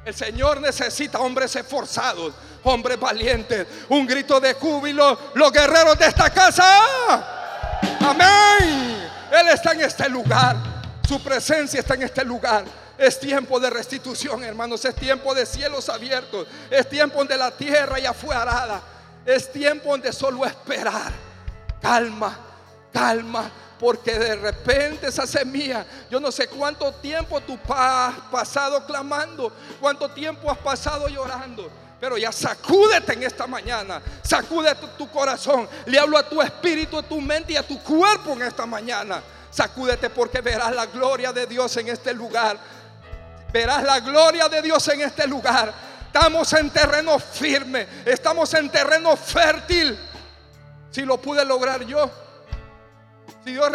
El 0.04 0.14
Señor 0.14 0.60
necesita 0.60 1.18
hombres 1.18 1.56
esforzados, 1.56 2.34
hombres 2.62 3.00
valientes, 3.00 3.66
un 3.88 4.06
grito 4.06 4.38
de 4.38 4.54
júbilo, 4.54 5.18
los 5.34 5.50
guerreros 5.50 5.98
de 5.98 6.06
esta 6.06 6.30
casa. 6.30 7.35
Amén. 8.08 9.08
Él 9.32 9.48
está 9.48 9.72
en 9.72 9.80
este 9.80 10.08
lugar, 10.08 10.56
su 11.06 11.20
presencia 11.22 11.80
está 11.80 11.94
en 11.94 12.02
este 12.02 12.24
lugar. 12.24 12.64
Es 12.96 13.20
tiempo 13.20 13.60
de 13.60 13.68
restitución, 13.68 14.42
hermanos. 14.42 14.84
Es 14.84 14.94
tiempo 14.94 15.34
de 15.34 15.44
cielos 15.44 15.88
abiertos. 15.88 16.46
Es 16.70 16.88
tiempo 16.88 17.18
donde 17.18 17.36
la 17.36 17.50
tierra 17.50 17.98
ya 17.98 18.14
fue 18.14 18.34
arada. 18.34 18.80
Es 19.24 19.52
tiempo 19.52 19.90
donde 19.90 20.12
solo 20.12 20.46
esperar. 20.46 21.12
Calma, 21.82 22.38
calma. 22.92 23.50
Porque 23.78 24.18
de 24.18 24.36
repente 24.36 25.08
esa 25.08 25.26
semilla, 25.26 25.84
yo 26.10 26.18
no 26.18 26.32
sé 26.32 26.48
cuánto 26.48 26.90
tiempo 26.94 27.38
tú 27.42 27.58
has 27.68 28.14
pasado 28.30 28.86
clamando, 28.86 29.52
cuánto 29.78 30.08
tiempo 30.08 30.50
has 30.50 30.56
pasado 30.56 31.06
llorando. 31.08 31.70
Pero 32.00 32.18
ya 32.18 32.30
sacúdete 32.30 33.14
en 33.14 33.22
esta 33.22 33.46
mañana. 33.46 34.02
Sacúdete 34.22 34.86
tu, 34.98 35.10
corazón. 35.10 35.68
Le 35.86 35.98
hablo 35.98 36.18
a 36.18 36.28
tu 36.28 36.42
espíritu, 36.42 36.98
a 36.98 37.02
tu 37.02 37.20
mente 37.20 37.54
y 37.54 37.56
a 37.56 37.66
tu 37.66 37.82
cuerpo 37.82 38.32
en 38.32 38.42
esta 38.42 38.66
mañana. 38.66 39.22
Sacúdete 39.50 40.10
porque 40.10 40.40
verás 40.42 40.74
la 40.74 40.86
gloria 40.86 41.32
de 41.32 41.46
Dios 41.46 41.74
en 41.78 41.88
este 41.88 42.12
lugar. 42.12 42.58
Verás 43.52 43.82
la 43.82 44.00
gloria 44.00 44.48
de 44.48 44.60
Dios 44.60 44.86
en 44.88 45.00
este 45.00 45.26
lugar. 45.26 45.72
Estamos 46.06 46.52
en 46.52 46.70
terreno 46.70 47.18
firme. 47.18 47.86
Estamos 48.04 48.52
en 48.54 48.70
terreno 48.70 49.16
fértil. 49.16 49.98
Si 50.90 51.02
lo 51.02 51.18
pude 51.18 51.44
lograr 51.44 51.84
yo. 51.84 52.10
Si 53.44 53.52
Dios 53.52 53.70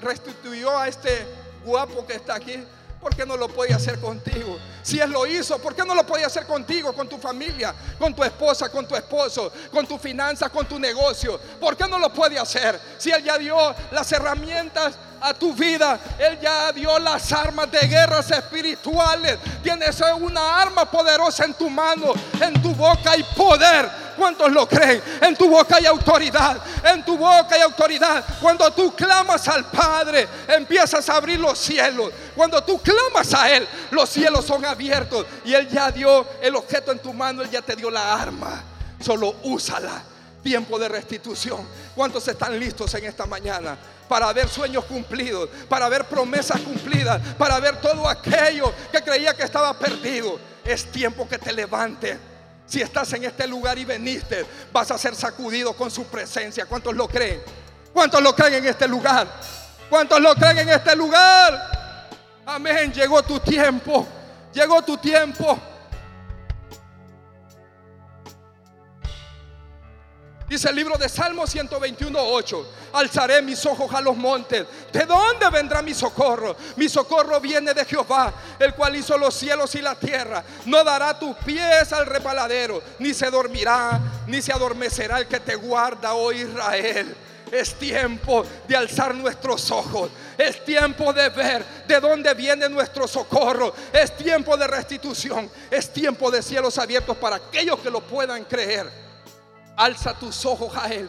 restituyó 0.00 0.78
a 0.78 0.86
este 0.86 1.26
guapo 1.64 2.06
que 2.06 2.14
está 2.14 2.36
aquí. 2.36 2.64
¿Por 3.02 3.16
qué 3.16 3.26
no 3.26 3.36
lo 3.36 3.48
podía 3.48 3.74
hacer 3.74 3.98
contigo? 3.98 4.60
Si 4.80 5.00
Él 5.00 5.10
lo 5.10 5.26
hizo, 5.26 5.58
¿por 5.58 5.74
qué 5.74 5.84
no 5.84 5.92
lo 5.92 6.06
podía 6.06 6.28
hacer 6.28 6.46
contigo, 6.46 6.92
con 6.92 7.08
tu 7.08 7.18
familia, 7.18 7.74
con 7.98 8.14
tu 8.14 8.22
esposa, 8.22 8.68
con 8.68 8.86
tu 8.86 8.94
esposo, 8.94 9.52
con 9.72 9.84
tu 9.88 9.98
finanzas, 9.98 10.48
con 10.50 10.66
tu 10.66 10.78
negocio? 10.78 11.36
¿Por 11.60 11.76
qué 11.76 11.88
no 11.88 11.98
lo 11.98 12.12
puede 12.12 12.38
hacer? 12.38 12.80
Si 12.98 13.10
Él 13.10 13.24
ya 13.24 13.38
dio 13.38 13.56
las 13.90 14.12
herramientas 14.12 14.94
a 15.20 15.34
tu 15.34 15.52
vida, 15.52 15.98
Él 16.16 16.38
ya 16.40 16.70
dio 16.70 16.96
las 17.00 17.32
armas 17.32 17.72
de 17.72 17.80
guerras 17.88 18.30
espirituales. 18.30 19.36
Tienes 19.64 20.00
una 20.20 20.62
arma 20.62 20.88
poderosa 20.88 21.44
en 21.44 21.54
tu 21.54 21.68
mano, 21.68 22.12
en 22.40 22.62
tu 22.62 22.72
boca 22.72 23.10
hay 23.10 23.24
poder. 23.36 24.01
¿Cuántos 24.22 24.52
lo 24.52 24.68
creen? 24.68 25.02
En 25.20 25.34
tu 25.34 25.50
boca 25.50 25.78
hay 25.78 25.86
autoridad. 25.86 26.56
En 26.84 27.04
tu 27.04 27.18
boca 27.18 27.56
hay 27.56 27.62
autoridad. 27.62 28.24
Cuando 28.40 28.70
tú 28.70 28.94
clamas 28.94 29.48
al 29.48 29.64
Padre, 29.64 30.28
empiezas 30.46 31.08
a 31.08 31.16
abrir 31.16 31.40
los 31.40 31.58
cielos. 31.58 32.12
Cuando 32.36 32.62
tú 32.62 32.80
clamas 32.80 33.34
a 33.34 33.50
Él, 33.50 33.66
los 33.90 34.08
cielos 34.08 34.44
son 34.44 34.64
abiertos. 34.64 35.26
Y 35.44 35.54
Él 35.54 35.68
ya 35.68 35.90
dio 35.90 36.24
el 36.40 36.54
objeto 36.54 36.92
en 36.92 37.00
tu 37.00 37.12
mano, 37.12 37.42
Él 37.42 37.50
ya 37.50 37.62
te 37.62 37.74
dio 37.74 37.90
la 37.90 38.14
arma. 38.14 38.62
Solo 39.00 39.34
úsala. 39.42 40.04
Tiempo 40.40 40.78
de 40.78 40.88
restitución. 40.88 41.66
¿Cuántos 41.92 42.28
están 42.28 42.56
listos 42.60 42.94
en 42.94 43.06
esta 43.06 43.26
mañana? 43.26 43.76
Para 44.08 44.32
ver 44.32 44.48
sueños 44.48 44.84
cumplidos, 44.84 45.48
para 45.68 45.88
ver 45.88 46.04
promesas 46.04 46.60
cumplidas, 46.60 47.20
para 47.36 47.58
ver 47.58 47.80
todo 47.80 48.08
aquello 48.08 48.72
que 48.92 49.02
creía 49.02 49.34
que 49.34 49.42
estaba 49.42 49.76
perdido. 49.76 50.38
Es 50.64 50.92
tiempo 50.92 51.28
que 51.28 51.38
te 51.38 51.52
levantes. 51.52 52.18
Si 52.66 52.80
estás 52.80 53.12
en 53.12 53.24
este 53.24 53.46
lugar 53.46 53.78
y 53.78 53.84
veniste, 53.84 54.46
vas 54.72 54.90
a 54.90 54.98
ser 54.98 55.14
sacudido 55.14 55.74
con 55.74 55.90
su 55.90 56.04
presencia. 56.04 56.66
¿Cuántos 56.66 56.94
lo 56.94 57.08
creen? 57.08 57.42
¿Cuántos 57.92 58.22
lo 58.22 58.34
creen 58.34 58.54
en 58.54 58.66
este 58.66 58.88
lugar? 58.88 59.28
¿Cuántos 59.90 60.20
lo 60.20 60.34
creen 60.34 60.60
en 60.60 60.68
este 60.70 60.96
lugar? 60.96 62.08
Amén. 62.46 62.92
Llegó 62.92 63.22
tu 63.22 63.38
tiempo. 63.40 64.06
Llegó 64.52 64.82
tu 64.82 64.96
tiempo. 64.96 65.58
Dice 70.52 70.68
el 70.68 70.76
libro 70.76 70.98
de 70.98 71.08
Salmo 71.08 71.46
121, 71.46 72.18
8. 72.20 72.66
Alzaré 72.92 73.40
mis 73.40 73.64
ojos 73.64 73.90
a 73.94 74.02
los 74.02 74.14
montes. 74.14 74.66
¿De 74.92 75.06
dónde 75.06 75.48
vendrá 75.48 75.80
mi 75.80 75.94
socorro? 75.94 76.54
Mi 76.76 76.90
socorro 76.90 77.40
viene 77.40 77.72
de 77.72 77.86
Jehová, 77.86 78.30
el 78.58 78.74
cual 78.74 78.94
hizo 78.94 79.16
los 79.16 79.32
cielos 79.32 79.74
y 79.76 79.80
la 79.80 79.94
tierra. 79.94 80.44
No 80.66 80.84
dará 80.84 81.18
tus 81.18 81.34
pies 81.36 81.90
al 81.94 82.04
repaladero, 82.04 82.82
ni 82.98 83.14
se 83.14 83.30
dormirá, 83.30 83.98
ni 84.26 84.42
se 84.42 84.52
adormecerá 84.52 85.20
el 85.20 85.26
que 85.26 85.40
te 85.40 85.54
guarda, 85.54 86.12
oh 86.12 86.30
Israel. 86.30 87.16
Es 87.50 87.78
tiempo 87.78 88.44
de 88.68 88.76
alzar 88.76 89.14
nuestros 89.14 89.70
ojos. 89.70 90.10
Es 90.36 90.62
tiempo 90.66 91.14
de 91.14 91.30
ver 91.30 91.64
de 91.88 91.98
dónde 91.98 92.34
viene 92.34 92.68
nuestro 92.68 93.08
socorro. 93.08 93.74
Es 93.90 94.14
tiempo 94.18 94.54
de 94.58 94.66
restitución. 94.66 95.50
Es 95.70 95.90
tiempo 95.90 96.30
de 96.30 96.42
cielos 96.42 96.76
abiertos 96.76 97.16
para 97.16 97.36
aquellos 97.36 97.80
que 97.80 97.90
lo 97.90 98.02
puedan 98.02 98.44
creer. 98.44 99.01
Alza 99.76 100.14
tus 100.14 100.44
ojos 100.44 100.74
a 100.76 100.88
Él. 100.92 101.08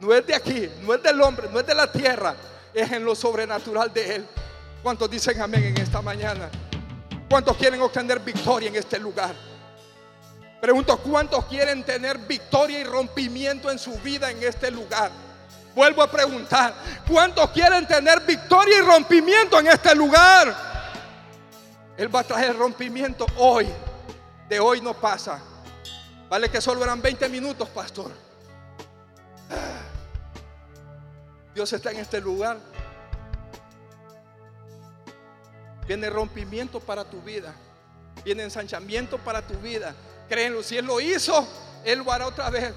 No 0.00 0.12
es 0.12 0.26
de 0.26 0.34
aquí, 0.34 0.70
no 0.82 0.94
es 0.94 1.02
del 1.02 1.20
hombre, 1.22 1.48
no 1.52 1.60
es 1.60 1.66
de 1.66 1.74
la 1.74 1.90
tierra. 1.90 2.34
Es 2.72 2.90
en 2.90 3.04
lo 3.04 3.14
sobrenatural 3.14 3.92
de 3.92 4.16
Él. 4.16 4.26
¿Cuántos 4.82 5.10
dicen 5.10 5.40
amén 5.40 5.64
en 5.64 5.78
esta 5.78 6.02
mañana? 6.02 6.50
¿Cuántos 7.30 7.56
quieren 7.56 7.80
obtener 7.80 8.20
victoria 8.20 8.68
en 8.68 8.76
este 8.76 8.98
lugar? 8.98 9.34
Pregunto, 10.60 10.96
¿cuántos 10.98 11.44
quieren 11.46 11.84
tener 11.84 12.18
victoria 12.18 12.80
y 12.80 12.84
rompimiento 12.84 13.70
en 13.70 13.78
su 13.78 13.92
vida 13.98 14.30
en 14.30 14.42
este 14.42 14.70
lugar? 14.70 15.10
Vuelvo 15.74 16.02
a 16.02 16.10
preguntar, 16.10 16.74
¿cuántos 17.06 17.50
quieren 17.50 17.86
tener 17.86 18.20
victoria 18.20 18.78
y 18.78 18.82
rompimiento 18.82 19.58
en 19.58 19.66
este 19.66 19.94
lugar? 19.94 20.54
Él 21.96 22.14
va 22.14 22.20
a 22.20 22.24
traer 22.24 22.56
rompimiento 22.56 23.26
hoy. 23.36 23.68
De 24.48 24.60
hoy 24.60 24.80
no 24.80 24.94
pasa. 24.94 25.40
Vale 26.34 26.50
que 26.50 26.60
solo 26.60 26.82
eran 26.82 27.00
20 27.00 27.28
minutos, 27.28 27.68
pastor. 27.68 28.10
Dios 31.54 31.72
está 31.72 31.92
en 31.92 31.98
este 31.98 32.20
lugar. 32.20 32.58
Viene 35.86 36.10
rompimiento 36.10 36.80
para 36.80 37.04
tu 37.04 37.22
vida. 37.22 37.54
Viene 38.24 38.42
ensanchamiento 38.42 39.16
para 39.18 39.42
tu 39.46 39.54
vida. 39.58 39.94
Créenlo, 40.28 40.64
si 40.64 40.76
Él 40.76 40.86
lo 40.86 41.00
hizo, 41.00 41.46
Él 41.84 42.00
lo 42.00 42.10
hará 42.10 42.26
otra 42.26 42.50
vez. 42.50 42.74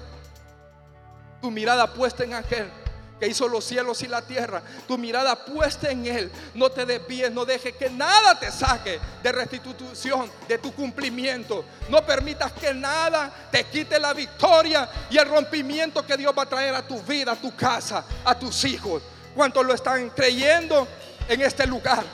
Tu 1.42 1.50
mirada 1.50 1.92
puesta 1.92 2.22
en 2.22 2.34
aquel. 2.34 2.70
Que 3.18 3.26
hizo 3.26 3.48
los 3.48 3.64
cielos 3.64 4.02
y 4.02 4.06
la 4.06 4.22
tierra, 4.22 4.62
tu 4.86 4.96
mirada 4.96 5.44
puesta 5.44 5.90
en 5.90 6.06
Él, 6.06 6.30
no 6.54 6.70
te 6.70 6.86
desvíes, 6.86 7.32
no 7.32 7.44
dejes 7.44 7.74
que 7.74 7.90
nada 7.90 8.38
te 8.38 8.50
saque 8.50 9.00
de 9.22 9.32
restitución, 9.32 10.30
de 10.46 10.58
tu 10.58 10.72
cumplimiento. 10.72 11.64
No 11.88 12.04
permitas 12.04 12.52
que 12.52 12.72
nada 12.72 13.48
te 13.50 13.64
quite 13.64 13.98
la 13.98 14.12
victoria 14.12 14.88
y 15.10 15.18
el 15.18 15.28
rompimiento 15.28 16.06
que 16.06 16.16
Dios 16.16 16.32
va 16.36 16.42
a 16.42 16.48
traer 16.48 16.74
a 16.74 16.86
tu 16.86 17.00
vida, 17.02 17.32
a 17.32 17.36
tu 17.36 17.54
casa, 17.54 18.04
a 18.24 18.38
tus 18.38 18.64
hijos. 18.64 19.02
¿Cuántos 19.34 19.64
lo 19.64 19.74
están 19.74 20.10
creyendo 20.10 20.86
en 21.28 21.40
este 21.40 21.66
lugar? 21.66 22.04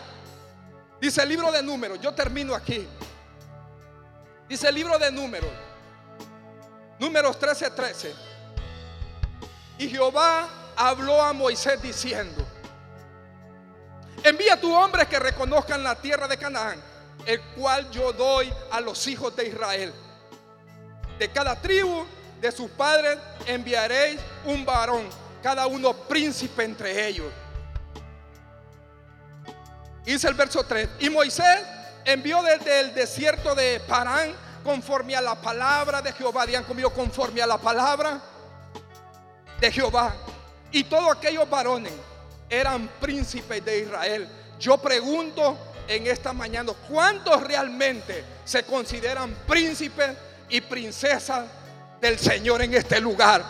Dice 1.01 1.23
el 1.23 1.29
libro 1.29 1.53
de 1.53 1.63
números, 1.63 2.01
yo 2.01 2.15
termino 2.15 2.55
aquí. 2.55 2.87
Dice 4.49 4.69
el 4.69 4.75
libro 4.75 4.99
de 4.99 5.11
números, 5.11 5.51
números 6.99 7.39
13, 7.39 7.71
13. 7.71 8.15
Y 9.79 9.89
Jehová 9.89 10.64
habló 10.77 11.23
a 11.23 11.33
Moisés 11.33 11.81
diciendo, 11.81 12.45
envía 14.23 14.55
a 14.55 14.61
tu 14.61 14.75
hombre 14.75 15.07
que 15.07 15.19
reconozcan 15.19 15.83
la 15.83 15.95
tierra 15.95 16.29
de 16.29 16.37
Canaán, 16.37 16.83
el 17.27 17.41
cual 17.57 17.91
yo 17.91 18.13
doy 18.13 18.53
a 18.71 18.81
los 18.81 19.07
hijos 19.07 19.35
de 19.37 19.49
Israel. 19.49 19.93
De 21.19 21.31
cada 21.31 21.61
tribu 21.61 22.05
de 22.41 22.51
sus 22.53 22.71
padres 22.71 23.19
enviaréis 23.47 24.21
un 24.45 24.65
varón, 24.65 25.09
cada 25.43 25.67
uno 25.67 25.93
príncipe 25.95 26.65
entre 26.65 27.07
ellos. 27.07 27.33
Dice 30.05 30.29
el 30.29 30.35
verso 30.35 30.65
3, 30.65 30.89
y 31.01 31.09
Moisés 31.09 31.61
envió 32.05 32.43
desde 32.43 32.81
el 32.81 32.95
desierto 32.95 33.55
de 33.55 33.81
Parán 33.81 34.35
conforme 34.63 35.17
a 35.17 35.21
la 35.21 35.35
palabra 35.35 36.03
de 36.03 36.13
Jehová. 36.13 36.45
Digan 36.47 36.65
conmigo, 36.65 36.91
conforme 36.91 37.41
a 37.41 37.47
la 37.47 37.59
palabra 37.59 38.21
de 39.61 39.73
Jehová. 39.73 40.15
Y 40.75 40.83
todos 40.83 41.17
aquellos 41.17 41.49
varones 41.49 41.93
eran 42.51 42.89
príncipes 43.01 43.65
de 43.65 43.79
Israel. 43.79 44.29
Yo 44.59 44.77
pregunto 44.77 45.57
en 45.87 46.09
esta 46.09 46.33
mañana, 46.33 46.73
¿cuántos 46.89 47.45
realmente 47.45 48.25
se 48.45 48.65
consideran 48.65 49.33
príncipes 49.47 50.17
y 50.49 50.61
princesas 50.63 51.47
del 52.01 52.19
Señor 52.19 52.61
en 52.63 52.75
este 52.75 53.01
lugar? 53.01 53.45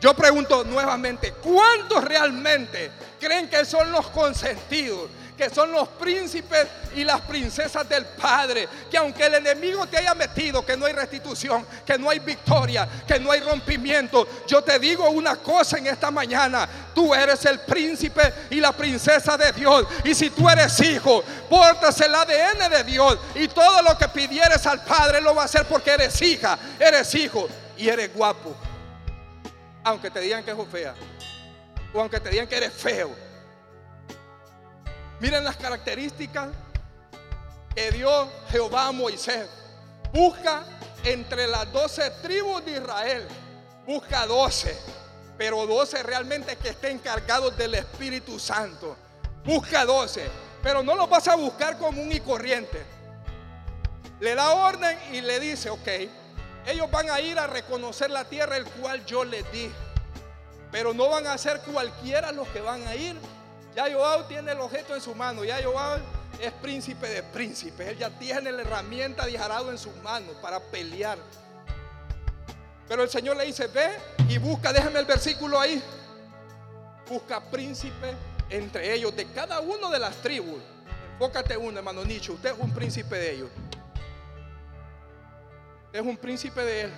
Yo 0.00 0.14
pregunto 0.14 0.62
nuevamente, 0.62 1.32
¿cuántos 1.42 2.04
realmente 2.04 2.92
creen 3.18 3.50
que 3.50 3.64
son 3.64 3.90
los 3.90 4.06
consentidos? 4.10 5.10
Que 5.42 5.52
son 5.52 5.72
los 5.72 5.88
príncipes 5.88 6.68
y 6.94 7.02
las 7.02 7.20
princesas 7.22 7.88
del 7.88 8.04
Padre. 8.06 8.68
Que 8.88 8.96
aunque 8.96 9.26
el 9.26 9.34
enemigo 9.34 9.86
te 9.88 9.96
haya 9.96 10.14
metido, 10.14 10.64
que 10.64 10.76
no 10.76 10.86
hay 10.86 10.92
restitución, 10.92 11.66
que 11.84 11.98
no 11.98 12.10
hay 12.10 12.20
victoria, 12.20 12.88
que 13.06 13.18
no 13.18 13.32
hay 13.32 13.40
rompimiento, 13.40 14.28
yo 14.46 14.62
te 14.62 14.78
digo 14.78 15.10
una 15.10 15.34
cosa 15.36 15.78
en 15.78 15.88
esta 15.88 16.12
mañana. 16.12 16.68
Tú 16.94 17.12
eres 17.12 17.44
el 17.46 17.58
príncipe 17.60 18.32
y 18.50 18.60
la 18.60 18.70
princesa 18.70 19.36
de 19.36 19.50
Dios. 19.50 19.84
Y 20.04 20.14
si 20.14 20.30
tú 20.30 20.48
eres 20.48 20.78
hijo, 20.80 21.24
portas 21.50 22.00
el 22.00 22.14
ADN 22.14 22.70
de 22.70 22.84
Dios. 22.84 23.18
Y 23.34 23.48
todo 23.48 23.82
lo 23.82 23.98
que 23.98 24.08
pidieres 24.08 24.64
al 24.66 24.84
Padre 24.84 25.20
lo 25.20 25.34
va 25.34 25.42
a 25.42 25.44
hacer 25.46 25.64
porque 25.66 25.90
eres 25.90 26.22
hija, 26.22 26.56
eres 26.78 27.12
hijo 27.16 27.48
y 27.76 27.88
eres 27.88 28.14
guapo. 28.14 28.54
Aunque 29.82 30.08
te 30.08 30.20
digan 30.20 30.44
que 30.44 30.52
es 30.52 30.56
fea. 30.70 30.94
O 31.92 32.00
aunque 32.00 32.20
te 32.20 32.30
digan 32.30 32.46
que 32.46 32.56
eres 32.56 32.72
feo 32.72 33.31
Miren 35.22 35.44
las 35.44 35.56
características 35.56 36.48
que 37.76 37.92
dio 37.92 38.28
Jehová 38.50 38.88
a 38.88 38.92
Moisés. 38.92 39.48
Busca 40.12 40.64
entre 41.04 41.46
las 41.46 41.72
doce 41.72 42.10
tribus 42.22 42.64
de 42.64 42.72
Israel. 42.72 43.28
Busca 43.86 44.26
doce. 44.26 44.76
Pero 45.38 45.64
doce 45.64 46.02
realmente 46.02 46.56
que 46.56 46.70
estén 46.70 46.98
cargados 46.98 47.56
del 47.56 47.76
Espíritu 47.76 48.40
Santo. 48.40 48.96
Busca 49.44 49.84
doce. 49.84 50.28
Pero 50.60 50.82
no 50.82 50.96
los 50.96 51.08
vas 51.08 51.28
a 51.28 51.36
buscar 51.36 51.78
común 51.78 52.10
y 52.10 52.18
corriente. 52.18 52.82
Le 54.18 54.34
da 54.34 54.50
orden 54.50 54.98
y 55.12 55.20
le 55.20 55.38
dice, 55.38 55.70
ok, 55.70 55.88
ellos 56.66 56.90
van 56.90 57.08
a 57.10 57.20
ir 57.20 57.38
a 57.38 57.46
reconocer 57.46 58.10
la 58.10 58.24
tierra 58.24 58.56
el 58.56 58.64
cual 58.64 59.06
yo 59.06 59.22
les 59.22 59.48
di. 59.52 59.70
Pero 60.72 60.92
no 60.92 61.08
van 61.08 61.28
a 61.28 61.38
ser 61.38 61.60
cualquiera 61.60 62.32
los 62.32 62.48
que 62.48 62.60
van 62.60 62.84
a 62.88 62.96
ir 62.96 63.16
ya 63.74 63.90
Joab 63.92 64.28
tiene 64.28 64.52
el 64.52 64.60
objeto 64.60 64.94
en 64.94 65.00
su 65.00 65.14
mano. 65.14 65.44
Ya 65.44 65.62
Joab 65.62 66.00
es 66.40 66.52
príncipe 66.52 67.08
de 67.08 67.22
príncipes. 67.22 67.88
Él 67.88 67.98
ya 67.98 68.10
tiene 68.10 68.52
la 68.52 68.62
herramienta 68.62 69.26
de 69.26 69.38
jarado 69.38 69.70
en 69.70 69.78
sus 69.78 69.94
manos 69.96 70.34
para 70.42 70.60
pelear. 70.60 71.18
Pero 72.88 73.02
el 73.02 73.08
Señor 73.08 73.36
le 73.36 73.44
dice, 73.44 73.68
ve 73.68 73.90
y 74.28 74.38
busca, 74.38 74.72
déjame 74.72 74.98
el 74.98 75.06
versículo 75.06 75.58
ahí. 75.58 75.82
Busca 77.08 77.40
príncipe 77.40 78.14
entre 78.50 78.92
ellos, 78.92 79.14
de 79.16 79.26
cada 79.26 79.60
uno 79.60 79.90
de 79.90 79.98
las 79.98 80.16
tribus. 80.16 80.60
Enfócate 81.12 81.56
uno, 81.56 81.78
hermano 81.78 82.04
Nicho. 82.04 82.34
Usted 82.34 82.52
es 82.52 82.58
un 82.58 82.72
príncipe 82.72 83.16
de 83.16 83.32
ellos. 83.32 83.50
Usted 85.86 86.00
es 86.00 86.06
un 86.06 86.16
príncipe 86.16 86.60
de 86.62 86.80
él. 86.82 86.92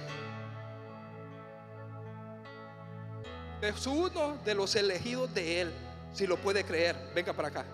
Es 3.62 3.86
uno 3.86 4.36
de 4.44 4.54
los 4.54 4.74
elegidos 4.74 5.32
de 5.32 5.60
él. 5.62 5.83
Si 6.14 6.28
lo 6.28 6.36
puede 6.36 6.64
creer, 6.64 6.96
venga 7.12 7.32
para 7.32 7.48
acá. 7.48 7.64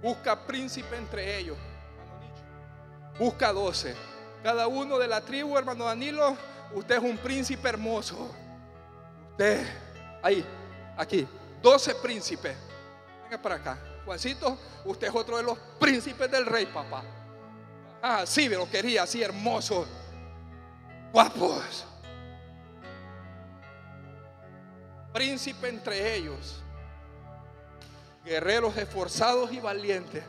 Busca 0.00 0.46
príncipe 0.46 0.96
entre 0.96 1.38
ellos. 1.38 1.58
Busca 3.18 3.52
doce. 3.52 3.96
Cada 4.44 4.68
uno 4.68 4.96
de 4.96 5.08
la 5.08 5.20
tribu, 5.20 5.58
hermano 5.58 5.84
Danilo, 5.84 6.36
usted 6.72 6.96
es 6.96 7.02
un 7.02 7.18
príncipe 7.18 7.68
hermoso. 7.68 8.30
Usted, 9.32 9.66
ahí, 10.22 10.46
aquí, 10.96 11.26
doce 11.60 11.96
príncipes. 11.96 12.56
Venga 13.24 13.42
para 13.42 13.56
acá. 13.56 13.78
Juancito, 14.04 14.56
usted 14.84 15.08
es 15.08 15.14
otro 15.14 15.36
de 15.36 15.42
los 15.42 15.58
príncipes 15.80 16.30
del 16.30 16.46
rey, 16.46 16.66
papá. 16.66 17.02
Ah, 18.00 18.24
sí, 18.24 18.48
me 18.48 18.54
lo 18.54 18.70
quería, 18.70 19.02
así 19.02 19.20
hermoso. 19.20 19.84
Guapos. 21.12 21.86
Príncipe 25.12 25.68
entre 25.68 26.14
ellos 26.14 26.61
guerreros 28.24 28.76
esforzados 28.76 29.52
y 29.52 29.60
valientes. 29.60 30.24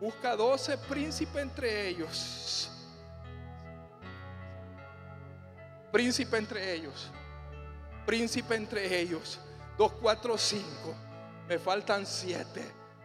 Busca 0.00 0.34
doce 0.34 0.76
príncipes 0.76 1.42
entre 1.42 1.88
ellos. 1.88 2.70
Príncipe 5.92 6.38
entre 6.38 6.72
ellos. 6.72 7.10
Príncipe 8.04 8.56
entre 8.56 8.98
ellos. 8.98 9.38
Dos, 9.78 9.92
cuatro, 9.92 10.36
cinco. 10.36 10.94
Me 11.48 11.58
faltan 11.58 12.04
siete. 12.04 12.62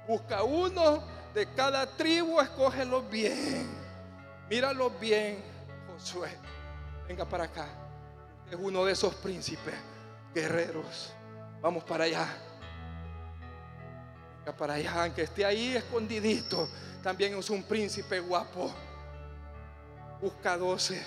Busca 0.07 0.43
uno 0.43 1.03
de 1.33 1.45
cada 1.53 1.85
tribu, 1.85 2.41
escógelo 2.41 3.03
bien. 3.03 3.67
Míralo 4.49 4.89
bien, 4.89 5.43
Josué. 5.87 6.29
Venga 7.07 7.25
para 7.25 7.43
acá. 7.43 7.67
Es 8.49 8.57
uno 8.57 8.85
de 8.85 8.93
esos 8.93 9.13
príncipes 9.15 9.75
guerreros. 10.33 11.13
Vamos 11.61 11.83
para 11.83 12.05
allá 12.05 12.46
para 14.53 14.75
allá, 14.75 15.03
aunque 15.03 15.23
esté 15.23 15.45
ahí 15.45 15.75
escondidito, 15.75 16.69
también 17.03 17.37
es 17.37 17.49
un 17.49 17.63
príncipe 17.63 18.19
guapo. 18.19 18.73
Busca 20.21 20.57
doce, 20.57 21.01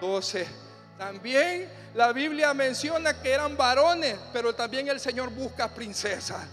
doce. 0.00 0.46
También 0.98 1.70
la 1.94 2.12
Biblia 2.12 2.54
menciona 2.54 3.20
que 3.20 3.30
eran 3.30 3.56
varones, 3.56 4.16
pero 4.32 4.54
también 4.54 4.88
el 4.88 4.98
Señor 4.98 5.30
busca 5.30 5.68
princesas. 5.68 6.46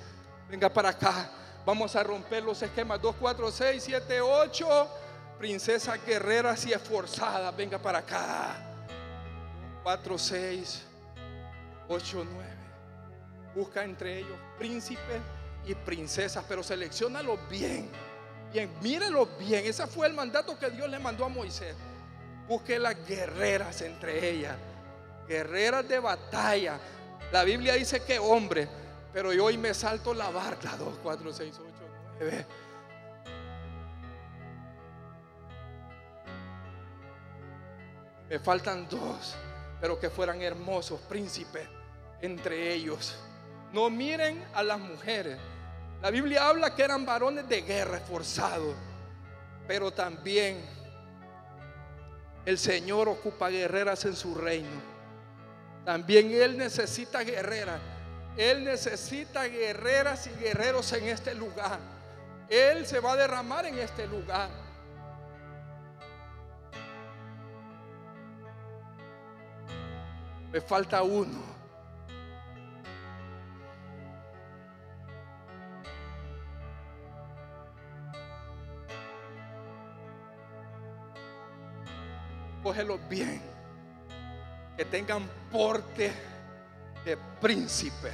Venga 0.50 0.70
para 0.70 0.90
acá, 0.90 1.30
vamos 1.66 1.96
a 1.96 2.04
romper 2.04 2.44
los 2.44 2.62
esquemas 2.62 3.02
2, 3.02 3.16
4, 3.20 3.52
6, 3.52 3.84
7, 3.84 4.22
8. 4.22 4.90
Princesas 5.40 6.00
guerreras 6.06 6.66
y 6.66 6.74
esforzadas, 6.74 7.56
venga 7.56 7.78
para 7.78 8.00
acá. 8.00 8.56
4, 9.84 10.18
6, 10.18 10.84
8, 11.88 12.26
9. 12.32 12.50
Busca 13.56 13.84
entre 13.84 14.20
ellos 14.20 14.38
príncipes 14.58 15.22
y 15.66 15.76
princesas, 15.76 16.44
pero 16.48 16.64
seleccionalo 16.64 17.38
bien. 17.50 17.90
Bien, 18.52 18.70
mírelo 18.82 19.28
bien. 19.40 19.66
Ese 19.66 19.88
fue 19.88 20.08
el 20.08 20.14
mandato 20.14 20.58
que 20.58 20.70
Dios 20.70 20.90
le 20.90 21.00
mandó 21.00 21.26
a 21.26 21.30
Moisés. 21.30 21.76
Busque 22.48 22.78
las 22.78 22.96
guerreras 23.08 23.82
entre 23.82 24.30
ellas, 24.30 24.56
guerreras 25.28 25.88
de 25.88 26.00
batalla. 26.00 26.80
La 27.32 27.44
Biblia 27.44 27.74
dice 27.74 28.04
que 28.04 28.20
hombre, 28.20 28.68
pero 29.12 29.34
yo 29.34 29.46
hoy 29.46 29.58
me 29.58 29.74
salto 29.74 30.14
la 30.14 30.30
barca. 30.30 30.76
2, 30.78 31.00
4, 31.02 31.34
6, 31.34 31.54
8, 31.60 31.70
9. 32.20 32.46
Me 38.30 38.40
faltan 38.40 38.88
dos, 38.90 39.36
pero 39.80 40.00
que 40.00 40.10
fueran 40.10 40.42
hermosos 40.42 41.00
príncipes 41.02 41.68
entre 42.22 42.74
ellos. 42.74 43.16
No 43.72 43.90
miren 43.90 44.44
a 44.54 44.64
las 44.64 44.80
mujeres, 44.80 45.38
la 46.04 46.12
Biblia 46.12 46.50
habla 46.50 46.76
que 46.76 46.84
eran 46.84 47.06
varones 47.06 47.48
de 47.48 47.62
guerra 47.62 47.96
esforzados, 47.96 48.76
pero 49.66 49.90
también 49.90 50.62
el 52.46 52.60
Señor 52.60 53.08
ocupa 53.08 53.48
guerreras 53.48 54.04
en 54.04 54.14
su 54.14 54.36
reino. 54.36 54.82
También 55.86 56.30
Él 56.30 56.58
necesita 56.58 57.24
guerreras. 57.24 57.80
Él 58.36 58.66
necesita 58.66 59.46
guerreras 59.46 60.28
y 60.28 60.32
guerreros 60.32 60.92
en 60.92 61.06
este 61.06 61.34
lugar. 61.36 61.80
Él 62.50 62.86
se 62.86 63.00
va 63.00 63.14
a 63.14 63.16
derramar 63.16 63.66
en 63.66 63.80
este 63.80 64.06
lugar. 64.06 64.50
Me 70.52 70.60
falta 70.60 71.02
uno. 71.02 71.63
Cógelo 82.64 82.98
bien. 83.10 83.42
Que 84.78 84.86
tengan 84.86 85.30
porte 85.52 86.12
de 87.06 87.18
príncipe. 87.40 88.12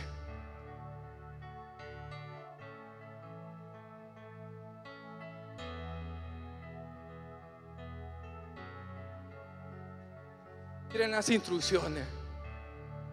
Miren 10.92 11.12
las 11.12 11.30
instrucciones. 11.30 12.04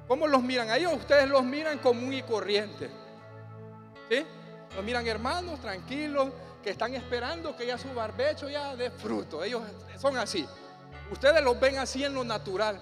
¿Cómo 0.08 0.26
los 0.26 0.42
miran? 0.42 0.70
A 0.70 0.78
ellos 0.78 0.94
ustedes 0.94 1.28
los 1.28 1.44
miran 1.44 1.78
común 1.78 2.14
y 2.14 2.22
corriente. 2.22 2.88
¿Sí? 4.08 4.24
Los 4.74 4.84
miran 4.84 5.06
hermanos, 5.06 5.60
tranquilos, 5.60 6.30
que 6.62 6.70
están 6.70 6.94
esperando 6.94 7.54
que 7.56 7.66
ya 7.66 7.76
su 7.76 7.92
barbecho 7.92 8.48
ya 8.48 8.74
dé 8.74 8.90
fruto. 8.90 9.44
Ellos 9.44 9.62
son 9.98 10.16
así. 10.16 10.48
Ustedes 11.10 11.42
los 11.42 11.58
ven 11.58 11.78
así 11.78 12.04
en 12.04 12.14
lo 12.14 12.24
natural, 12.24 12.80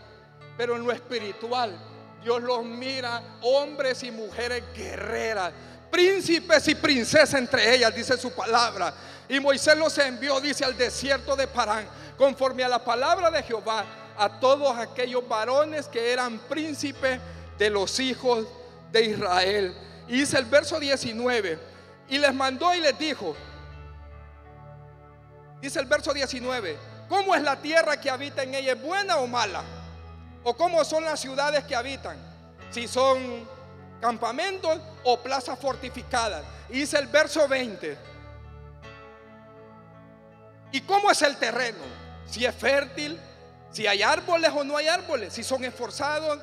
pero 0.57 0.77
en 0.77 0.85
lo 0.85 0.93
espiritual, 0.93 1.77
Dios 2.23 2.43
los 2.43 2.65
mira 2.65 3.23
hombres 3.43 4.03
y 4.03 4.11
mujeres 4.11 4.63
guerreras, 4.75 5.53
príncipes 5.91 6.67
y 6.69 6.75
princesas 6.75 7.35
entre 7.35 7.75
ellas, 7.75 7.95
dice 7.95 8.17
su 8.17 8.33
palabra. 8.33 8.95
Y 9.29 9.41
Moisés 9.41 9.77
los 9.77 9.97
envió, 9.99 10.41
dice, 10.41 10.65
al 10.65 10.77
desierto 10.77 11.37
de 11.37 11.47
Parán, 11.47 11.87
conforme 12.17 12.65
a 12.65 12.69
la 12.69 12.83
palabra 12.83 13.31
de 13.31 13.43
Jehová, 13.43 13.85
a 14.17 14.41
todos 14.41 14.77
aquellos 14.79 15.27
varones 15.29 15.87
que 15.89 16.13
eran 16.13 16.39
príncipes 16.39 17.21
de 17.59 17.71
los 17.71 18.01
hijos 18.01 18.47
de 18.91 19.05
Israel. 19.05 19.77
Y 20.09 20.21
dice 20.21 20.39
el 20.39 20.45
verso 20.47 20.79
19, 20.81 21.59
y 22.09 22.19
les 22.19 22.35
mandó 22.35 22.75
y 22.75 22.81
les 22.81 22.99
dijo, 22.99 23.35
dice 25.61 25.81
el 25.81 25.87
verso 25.87 26.13
19, 26.13 26.94
¿cómo 27.09 27.35
es 27.35 27.43
la 27.43 27.57
tierra 27.57 28.01
que 28.01 28.11
habita 28.11 28.43
en 28.43 28.55
ella? 28.55 28.73
¿Es 28.73 28.83
buena 28.83 29.17
o 29.19 29.27
mala? 29.27 29.63
¿O 30.43 30.57
cómo 30.57 30.85
son 30.85 31.05
las 31.05 31.21
ciudades 31.21 31.65
que 31.65 31.75
habitan? 31.75 32.17
Si 32.71 32.87
son 32.87 33.49
campamentos 34.01 34.79
o 35.05 35.19
plazas 35.19 35.59
fortificadas. 35.59 36.45
Y 36.69 36.81
dice 36.81 36.99
el 36.99 37.07
verso 37.07 37.49
20. 37.49 37.97
¿Y 40.73 40.81
cómo 40.83 41.11
es 41.11 41.23
el 41.23 41.37
terreno? 41.37 41.79
Si 42.27 42.45
es 42.45 42.55
fértil, 42.55 43.19
si 43.71 43.87
hay 43.87 44.03
árboles 44.03 44.51
o 44.55 44.65
no 44.65 44.77
hay 44.77 44.89
árboles, 44.89 45.33
si 45.33 45.43
son 45.43 45.65
esforzados 45.65 46.39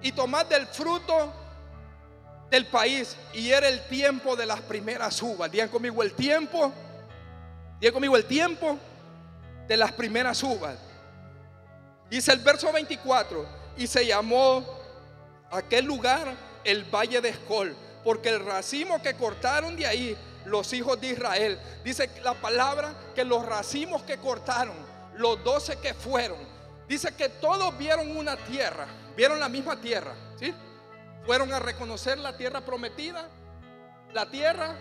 y 0.00 0.12
tomad 0.12 0.46
del 0.46 0.66
fruto 0.66 1.32
del 2.50 2.66
país. 2.66 3.16
Y 3.34 3.50
era 3.50 3.68
el 3.68 3.86
tiempo 3.88 4.36
de 4.36 4.46
las 4.46 4.60
primeras 4.60 5.20
uvas. 5.22 5.50
Digan 5.50 5.68
conmigo 5.68 6.02
el 6.02 6.14
tiempo. 6.14 6.72
Digan 7.80 7.94
conmigo 7.94 8.16
el 8.16 8.24
tiempo 8.24 8.78
de 9.66 9.76
las 9.76 9.92
primeras 9.92 10.42
uvas. 10.42 10.76
Dice 12.10 12.32
el 12.32 12.40
verso 12.40 12.72
24, 12.72 13.46
y 13.76 13.86
se 13.86 14.06
llamó 14.06 14.64
aquel 15.50 15.84
lugar 15.84 16.34
el 16.64 16.84
Valle 16.84 17.20
de 17.20 17.30
Escol, 17.30 17.76
porque 18.02 18.28
el 18.28 18.44
racimo 18.44 19.02
que 19.02 19.14
cortaron 19.14 19.76
de 19.76 19.86
ahí 19.86 20.16
los 20.44 20.72
hijos 20.72 21.00
de 21.00 21.08
Israel, 21.08 21.58
dice 21.82 22.10
la 22.22 22.34
palabra 22.34 22.94
que 23.14 23.24
los 23.24 23.44
racimos 23.44 24.02
que 24.02 24.18
cortaron, 24.18 24.76
los 25.16 25.42
doce 25.42 25.78
que 25.78 25.94
fueron, 25.94 26.38
dice 26.88 27.14
que 27.14 27.28
todos 27.28 27.76
vieron 27.78 28.16
una 28.16 28.36
tierra, 28.36 28.86
vieron 29.16 29.40
la 29.40 29.48
misma 29.48 29.80
tierra, 29.80 30.14
¿sí? 30.38 30.54
Fueron 31.24 31.52
a 31.52 31.58
reconocer 31.58 32.18
la 32.18 32.36
tierra 32.36 32.60
prometida, 32.60 33.26
la 34.12 34.26
tierra. 34.30 34.76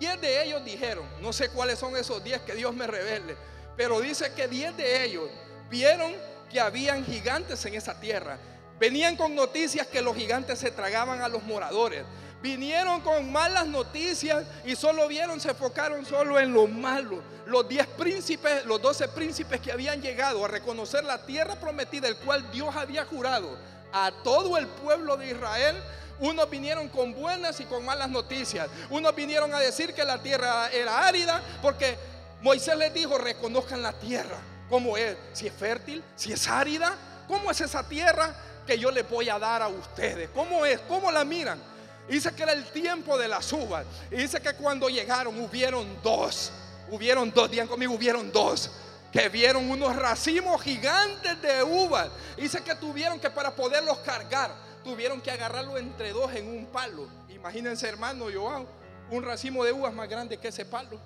Diez 0.00 0.18
de 0.18 0.42
ellos 0.42 0.64
dijeron, 0.64 1.04
no 1.20 1.30
sé 1.30 1.50
cuáles 1.50 1.78
son 1.78 1.94
esos 1.94 2.24
diez 2.24 2.40
que 2.40 2.54
Dios 2.54 2.74
me 2.74 2.86
revele, 2.86 3.36
pero 3.76 4.00
dice 4.00 4.32
que 4.34 4.48
diez 4.48 4.74
de 4.74 5.04
ellos 5.04 5.28
vieron 5.68 6.14
que 6.50 6.58
habían 6.58 7.04
gigantes 7.04 7.62
en 7.66 7.74
esa 7.74 8.00
tierra. 8.00 8.38
Venían 8.78 9.14
con 9.14 9.34
noticias 9.34 9.86
que 9.86 10.00
los 10.00 10.16
gigantes 10.16 10.58
se 10.58 10.70
tragaban 10.70 11.20
a 11.20 11.28
los 11.28 11.42
moradores. 11.42 12.04
Vinieron 12.40 13.02
con 13.02 13.30
malas 13.30 13.66
noticias 13.66 14.46
y 14.64 14.74
solo 14.74 15.06
vieron, 15.06 15.38
se 15.38 15.50
enfocaron 15.50 16.06
solo 16.06 16.40
en 16.40 16.54
lo 16.54 16.66
malo. 16.66 17.22
Los 17.44 17.68
diez 17.68 17.86
príncipes, 17.86 18.64
los 18.64 18.80
doce 18.80 19.06
príncipes 19.06 19.60
que 19.60 19.70
habían 19.70 20.00
llegado 20.00 20.42
a 20.42 20.48
reconocer 20.48 21.04
la 21.04 21.26
tierra 21.26 21.56
prometida, 21.56 22.08
el 22.08 22.16
cual 22.16 22.50
Dios 22.50 22.74
había 22.74 23.04
jurado 23.04 23.54
a 23.92 24.12
todo 24.22 24.56
el 24.56 24.66
pueblo 24.66 25.16
de 25.16 25.30
Israel, 25.30 25.76
unos 26.20 26.50
vinieron 26.50 26.88
con 26.88 27.14
buenas 27.14 27.60
y 27.60 27.64
con 27.64 27.84
malas 27.84 28.10
noticias. 28.10 28.68
Unos 28.90 29.14
vinieron 29.14 29.54
a 29.54 29.58
decir 29.58 29.94
que 29.94 30.04
la 30.04 30.18
tierra 30.22 30.70
era 30.70 31.06
árida 31.06 31.42
porque 31.62 31.96
Moisés 32.42 32.76
les 32.76 32.92
dijo, 32.92 33.18
reconozcan 33.18 33.82
la 33.82 33.92
tierra. 33.92 34.36
¿Cómo 34.68 34.96
es? 34.96 35.16
Si 35.32 35.46
es 35.46 35.52
fértil, 35.52 36.02
si 36.16 36.32
es 36.32 36.46
árida. 36.46 36.94
¿Cómo 37.26 37.50
es 37.50 37.60
esa 37.60 37.88
tierra 37.88 38.34
que 38.66 38.78
yo 38.78 38.90
les 38.90 39.08
voy 39.08 39.28
a 39.28 39.38
dar 39.38 39.62
a 39.62 39.68
ustedes? 39.68 40.28
¿Cómo 40.34 40.66
es? 40.66 40.80
¿Cómo 40.80 41.10
la 41.10 41.24
miran? 41.24 41.58
Dice 42.08 42.32
que 42.34 42.42
era 42.42 42.52
el 42.52 42.64
tiempo 42.66 43.16
de 43.16 43.28
las 43.28 43.52
uvas. 43.52 43.86
Y 44.10 44.16
dice 44.16 44.40
que 44.40 44.54
cuando 44.54 44.88
llegaron 44.88 45.40
hubieron 45.40 45.86
dos. 46.02 46.52
Hubieron 46.90 47.30
dos, 47.30 47.50
digan 47.50 47.68
conmigo, 47.68 47.94
hubieron 47.94 48.32
dos. 48.32 48.70
Que 49.12 49.28
vieron 49.28 49.68
unos 49.70 49.96
racimos 49.96 50.62
gigantes 50.62 51.40
de 51.42 51.62
uvas. 51.62 52.10
Dice 52.36 52.62
que 52.62 52.74
tuvieron 52.74 53.18
que 53.18 53.30
para 53.30 53.54
poderlos 53.54 53.98
cargar, 53.98 54.54
tuvieron 54.84 55.20
que 55.20 55.30
agarrarlo 55.30 55.76
entre 55.78 56.12
dos 56.12 56.32
en 56.34 56.48
un 56.48 56.66
palo. 56.66 57.08
Imagínense, 57.28 57.88
hermano 57.88 58.26
Joan, 58.32 58.66
un 59.10 59.22
racimo 59.24 59.64
de 59.64 59.72
uvas 59.72 59.92
más 59.92 60.08
grande 60.08 60.38
que 60.38 60.48
ese 60.48 60.64
palo. 60.64 61.00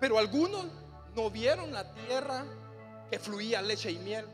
Pero 0.00 0.18
algunos 0.18 0.66
no 1.14 1.30
vieron 1.30 1.72
la 1.72 1.94
tierra 1.94 2.44
que 3.10 3.18
fluía 3.18 3.62
leche 3.62 3.90
y 3.90 3.98
miel. 3.98 4.26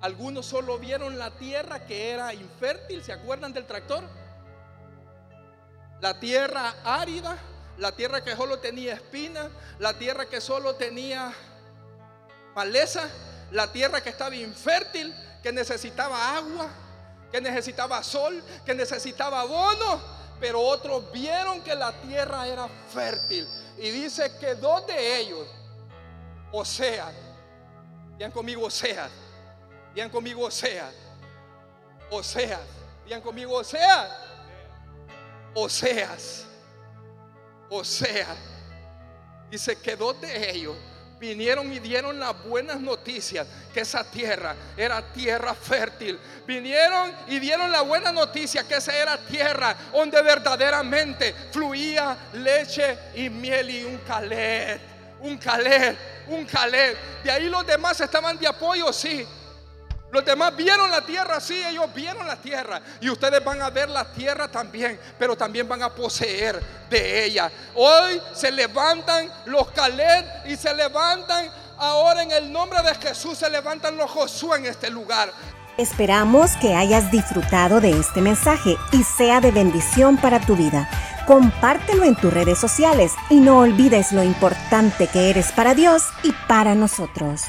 Algunos 0.00 0.46
solo 0.46 0.78
vieron 0.78 1.18
la 1.18 1.30
tierra 1.38 1.86
que 1.86 2.10
era 2.10 2.34
infértil. 2.34 3.02
¿Se 3.02 3.12
acuerdan 3.12 3.52
del 3.52 3.66
tractor? 3.66 4.04
La 6.00 6.18
tierra 6.18 6.74
árida, 6.84 7.38
la 7.78 7.92
tierra 7.92 8.22
que 8.22 8.36
solo 8.36 8.58
tenía 8.58 8.94
espinas, 8.94 9.48
la 9.78 9.94
tierra 9.94 10.26
que 10.26 10.40
solo 10.40 10.74
tenía 10.76 11.32
maleza, 12.54 13.08
la 13.50 13.70
tierra 13.72 14.00
que 14.02 14.10
estaba 14.10 14.34
infértil, 14.36 15.14
que 15.42 15.52
necesitaba 15.52 16.36
agua, 16.36 16.68
que 17.30 17.40
necesitaba 17.40 18.02
sol, 18.02 18.42
que 18.64 18.74
necesitaba 18.74 19.40
abono. 19.40 20.00
Pero 20.40 20.60
otros 20.60 21.10
vieron 21.12 21.62
que 21.62 21.74
la 21.74 21.92
tierra 22.00 22.46
era 22.46 22.68
fértil. 22.92 23.46
Y 23.78 23.90
dice 23.90 24.36
que 24.38 24.54
dos 24.54 24.86
de 24.86 25.20
ellos 25.20 25.46
Oseas. 26.52 27.12
Digan 28.16 28.30
conmigo 28.30 28.66
Oseas. 28.66 29.10
Digan 29.92 30.10
conmigo 30.10 30.46
Oseas. 30.46 30.94
Oseas. 32.10 32.60
Digan 33.04 33.20
conmigo 33.20 33.56
Oseas. 33.56 34.10
Oseas. 35.54 36.46
Oseas. 37.74 38.28
Dice 39.50 39.76
que 39.76 39.96
dos 39.96 40.20
de 40.20 40.50
ellos 40.50 40.76
vinieron 41.18 41.72
y 41.72 41.78
dieron 41.78 42.18
las 42.18 42.42
buenas 42.44 42.80
noticias 42.80 43.46
que 43.72 43.80
esa 43.80 44.04
tierra 44.04 44.54
era 44.76 45.02
tierra 45.12 45.54
fértil. 45.54 46.18
Vinieron 46.46 47.12
y 47.28 47.38
dieron 47.38 47.70
la 47.72 47.80
buena 47.82 48.12
noticia 48.12 48.66
que 48.66 48.76
esa 48.76 48.96
era 48.96 49.16
tierra 49.18 49.76
donde 49.92 50.20
verdaderamente 50.22 51.34
fluía 51.50 52.16
leche 52.34 52.98
y 53.14 53.28
miel 53.30 53.70
y 53.70 53.84
un 53.84 53.98
calet, 53.98 54.80
un 55.20 55.38
calet, 55.38 55.96
un 56.28 56.44
calet. 56.44 56.96
De 57.22 57.30
ahí 57.30 57.48
los 57.48 57.66
demás 57.66 58.00
estaban 58.00 58.38
de 58.38 58.46
apoyo, 58.46 58.92
sí. 58.92 59.26
Los 60.14 60.24
demás 60.24 60.54
vieron 60.54 60.92
la 60.92 61.00
tierra, 61.00 61.40
sí, 61.40 61.60
ellos 61.68 61.92
vieron 61.92 62.24
la 62.24 62.36
tierra. 62.36 62.80
Y 63.00 63.10
ustedes 63.10 63.44
van 63.44 63.60
a 63.60 63.68
ver 63.68 63.88
la 63.88 64.04
tierra 64.04 64.46
también, 64.46 64.96
pero 65.18 65.36
también 65.36 65.68
van 65.68 65.82
a 65.82 65.92
poseer 65.92 66.62
de 66.88 67.24
ella. 67.24 67.50
Hoy 67.74 68.22
se 68.32 68.52
levantan 68.52 69.28
los 69.46 69.72
Caleb 69.72 70.24
y 70.46 70.54
se 70.54 70.72
levantan 70.72 71.50
ahora 71.78 72.22
en 72.22 72.30
el 72.30 72.52
nombre 72.52 72.80
de 72.82 72.94
Jesús, 72.94 73.38
se 73.38 73.50
levantan 73.50 73.96
los 73.96 74.08
Josué 74.08 74.58
en 74.58 74.66
este 74.66 74.88
lugar. 74.88 75.32
Esperamos 75.78 76.52
que 76.60 76.76
hayas 76.76 77.10
disfrutado 77.10 77.80
de 77.80 77.98
este 77.98 78.20
mensaje 78.20 78.76
y 78.92 79.02
sea 79.02 79.40
de 79.40 79.50
bendición 79.50 80.16
para 80.16 80.38
tu 80.38 80.54
vida. 80.54 80.88
Compártelo 81.26 82.04
en 82.04 82.14
tus 82.14 82.32
redes 82.32 82.60
sociales 82.60 83.10
y 83.30 83.40
no 83.40 83.58
olvides 83.58 84.12
lo 84.12 84.22
importante 84.22 85.08
que 85.08 85.30
eres 85.30 85.50
para 85.50 85.74
Dios 85.74 86.04
y 86.22 86.30
para 86.46 86.76
nosotros. 86.76 87.42